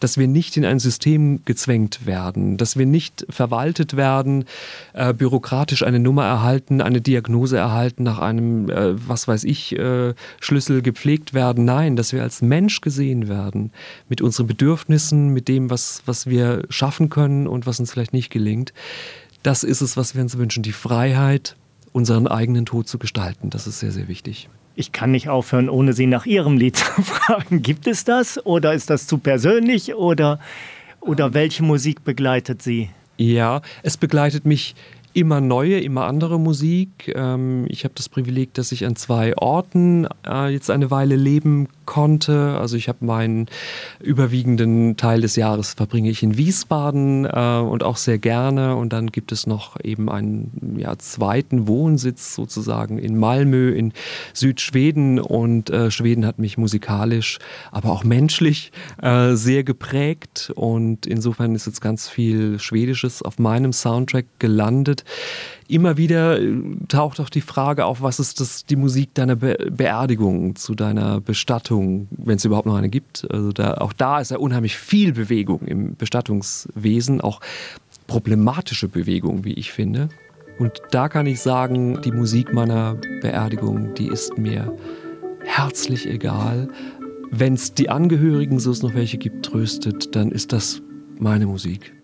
dass 0.00 0.18
wir 0.18 0.28
nicht 0.28 0.56
in 0.56 0.64
ein 0.64 0.78
System 0.78 1.44
gezwängt 1.44 2.06
werden, 2.06 2.56
dass 2.56 2.76
wir 2.76 2.86
nicht 2.86 3.26
verwaltet 3.30 3.96
werden, 3.96 4.44
äh, 4.92 5.12
bürokratisch 5.12 5.82
eine 5.82 5.98
Nummer 5.98 6.24
erhalten, 6.24 6.80
eine 6.80 7.00
Diagnose 7.00 7.56
erhalten, 7.56 8.02
nach 8.02 8.18
einem, 8.18 8.70
äh, 8.70 9.08
was 9.08 9.28
weiß 9.28 9.44
ich, 9.44 9.76
äh, 9.78 10.14
Schlüssel 10.40 10.82
gepflegt 10.82 11.34
werden. 11.34 11.64
Nein, 11.64 11.96
dass 11.96 12.12
wir 12.12 12.22
als 12.22 12.42
Mensch 12.42 12.80
gesehen 12.80 13.28
werden, 13.28 13.72
mit 14.08 14.20
unseren 14.20 14.46
Bedürfnissen, 14.46 15.28
mit 15.28 15.48
dem, 15.48 15.70
was, 15.70 16.02
was 16.06 16.26
wir 16.26 16.62
schaffen 16.68 17.10
können 17.10 17.46
und 17.46 17.66
was 17.66 17.80
uns 17.80 17.92
vielleicht 17.92 18.12
nicht 18.12 18.30
gelingt. 18.30 18.72
Das 19.42 19.64
ist 19.64 19.80
es, 19.80 19.96
was 19.96 20.14
wir 20.14 20.22
uns 20.22 20.36
wünschen, 20.36 20.62
die 20.62 20.72
Freiheit, 20.72 21.56
unseren 21.92 22.26
eigenen 22.26 22.66
Tod 22.66 22.88
zu 22.88 22.98
gestalten. 22.98 23.50
Das 23.50 23.66
ist 23.66 23.80
sehr, 23.80 23.92
sehr 23.92 24.08
wichtig. 24.08 24.48
Ich 24.78 24.92
kann 24.92 25.10
nicht 25.10 25.28
aufhören, 25.28 25.68
ohne 25.68 25.92
Sie 25.92 26.06
nach 26.06 26.24
Ihrem 26.24 26.56
Lied 26.56 26.76
zu 26.94 27.02
fragen. 27.02 27.62
Gibt 27.62 27.88
es 27.88 28.04
das 28.04 28.46
oder 28.46 28.74
ist 28.74 28.90
das 28.90 29.08
zu 29.08 29.18
persönlich 29.18 29.96
oder, 29.96 30.38
oder 31.00 31.34
welche 31.34 31.64
Musik 31.64 32.04
begleitet 32.04 32.62
Sie? 32.62 32.88
Ja, 33.16 33.62
es 33.82 33.96
begleitet 33.96 34.46
mich 34.46 34.76
immer 35.14 35.40
neue, 35.40 35.80
immer 35.80 36.04
andere 36.04 36.38
Musik. 36.38 37.12
Ähm, 37.12 37.66
ich 37.68 37.82
habe 37.82 37.94
das 37.96 38.08
Privileg, 38.08 38.54
dass 38.54 38.70
ich 38.70 38.86
an 38.86 38.94
zwei 38.94 39.36
Orten 39.36 40.06
äh, 40.24 40.46
jetzt 40.52 40.70
eine 40.70 40.92
Weile 40.92 41.16
leben 41.16 41.66
konnte. 41.88 42.58
Also 42.60 42.76
ich 42.76 42.86
habe 42.86 43.02
meinen 43.02 43.46
überwiegenden 43.98 44.98
Teil 44.98 45.22
des 45.22 45.36
Jahres 45.36 45.72
verbringe 45.72 46.10
ich 46.10 46.22
in 46.22 46.36
Wiesbaden 46.36 47.24
äh, 47.24 47.60
und 47.60 47.82
auch 47.82 47.96
sehr 47.96 48.18
gerne. 48.18 48.76
Und 48.76 48.92
dann 48.92 49.06
gibt 49.06 49.32
es 49.32 49.46
noch 49.46 49.82
eben 49.82 50.10
einen 50.10 50.76
ja, 50.76 50.98
zweiten 50.98 51.66
Wohnsitz 51.66 52.34
sozusagen 52.34 52.98
in 52.98 53.16
Malmö 53.16 53.70
in 53.70 53.94
Südschweden. 54.34 55.18
Und 55.18 55.70
äh, 55.70 55.90
Schweden 55.90 56.26
hat 56.26 56.38
mich 56.38 56.58
musikalisch, 56.58 57.38
aber 57.72 57.90
auch 57.90 58.04
menschlich 58.04 58.70
äh, 59.00 59.32
sehr 59.32 59.64
geprägt. 59.64 60.52
Und 60.54 61.06
insofern 61.06 61.54
ist 61.54 61.64
jetzt 61.64 61.80
ganz 61.80 62.06
viel 62.06 62.58
Schwedisches 62.58 63.22
auf 63.22 63.38
meinem 63.38 63.72
Soundtrack 63.72 64.26
gelandet 64.38 65.04
immer 65.68 65.96
wieder 65.96 66.40
äh, 66.40 66.56
taucht 66.88 67.20
auch 67.20 67.28
die 67.28 67.40
Frage 67.40 67.84
auf, 67.84 68.02
was 68.02 68.18
ist 68.18 68.40
das, 68.40 68.64
die 68.64 68.76
Musik 68.76 69.14
deiner 69.14 69.36
Be 69.36 69.56
Beerdigung, 69.70 70.56
zu 70.56 70.74
deiner 70.74 71.20
Bestattung, 71.20 72.08
wenn 72.10 72.36
es 72.36 72.44
überhaupt 72.44 72.66
noch 72.66 72.76
eine 72.76 72.88
gibt. 72.88 73.26
Also 73.30 73.52
da, 73.52 73.74
auch 73.74 73.92
da 73.92 74.20
ist 74.20 74.30
ja 74.30 74.38
unheimlich 74.38 74.76
viel 74.76 75.12
Bewegung 75.12 75.60
im 75.62 75.94
Bestattungswesen, 75.94 77.20
auch 77.20 77.40
problematische 78.06 78.88
Bewegung, 78.88 79.44
wie 79.44 79.54
ich 79.54 79.72
finde. 79.72 80.08
Und 80.58 80.80
da 80.90 81.08
kann 81.08 81.26
ich 81.26 81.40
sagen, 81.40 82.00
die 82.02 82.10
Musik 82.10 82.52
meiner 82.52 82.96
Beerdigung, 83.20 83.94
die 83.94 84.08
ist 84.08 84.36
mir 84.38 84.74
herzlich 85.44 86.08
egal. 86.08 86.68
Wenn 87.30 87.54
es 87.54 87.74
die 87.74 87.90
Angehörigen, 87.90 88.58
so 88.58 88.70
es 88.70 88.82
noch 88.82 88.94
welche 88.94 89.18
gibt, 89.18 89.44
tröstet, 89.44 90.16
dann 90.16 90.32
ist 90.32 90.52
das 90.52 90.82
meine 91.18 91.46
Musik. 91.46 91.97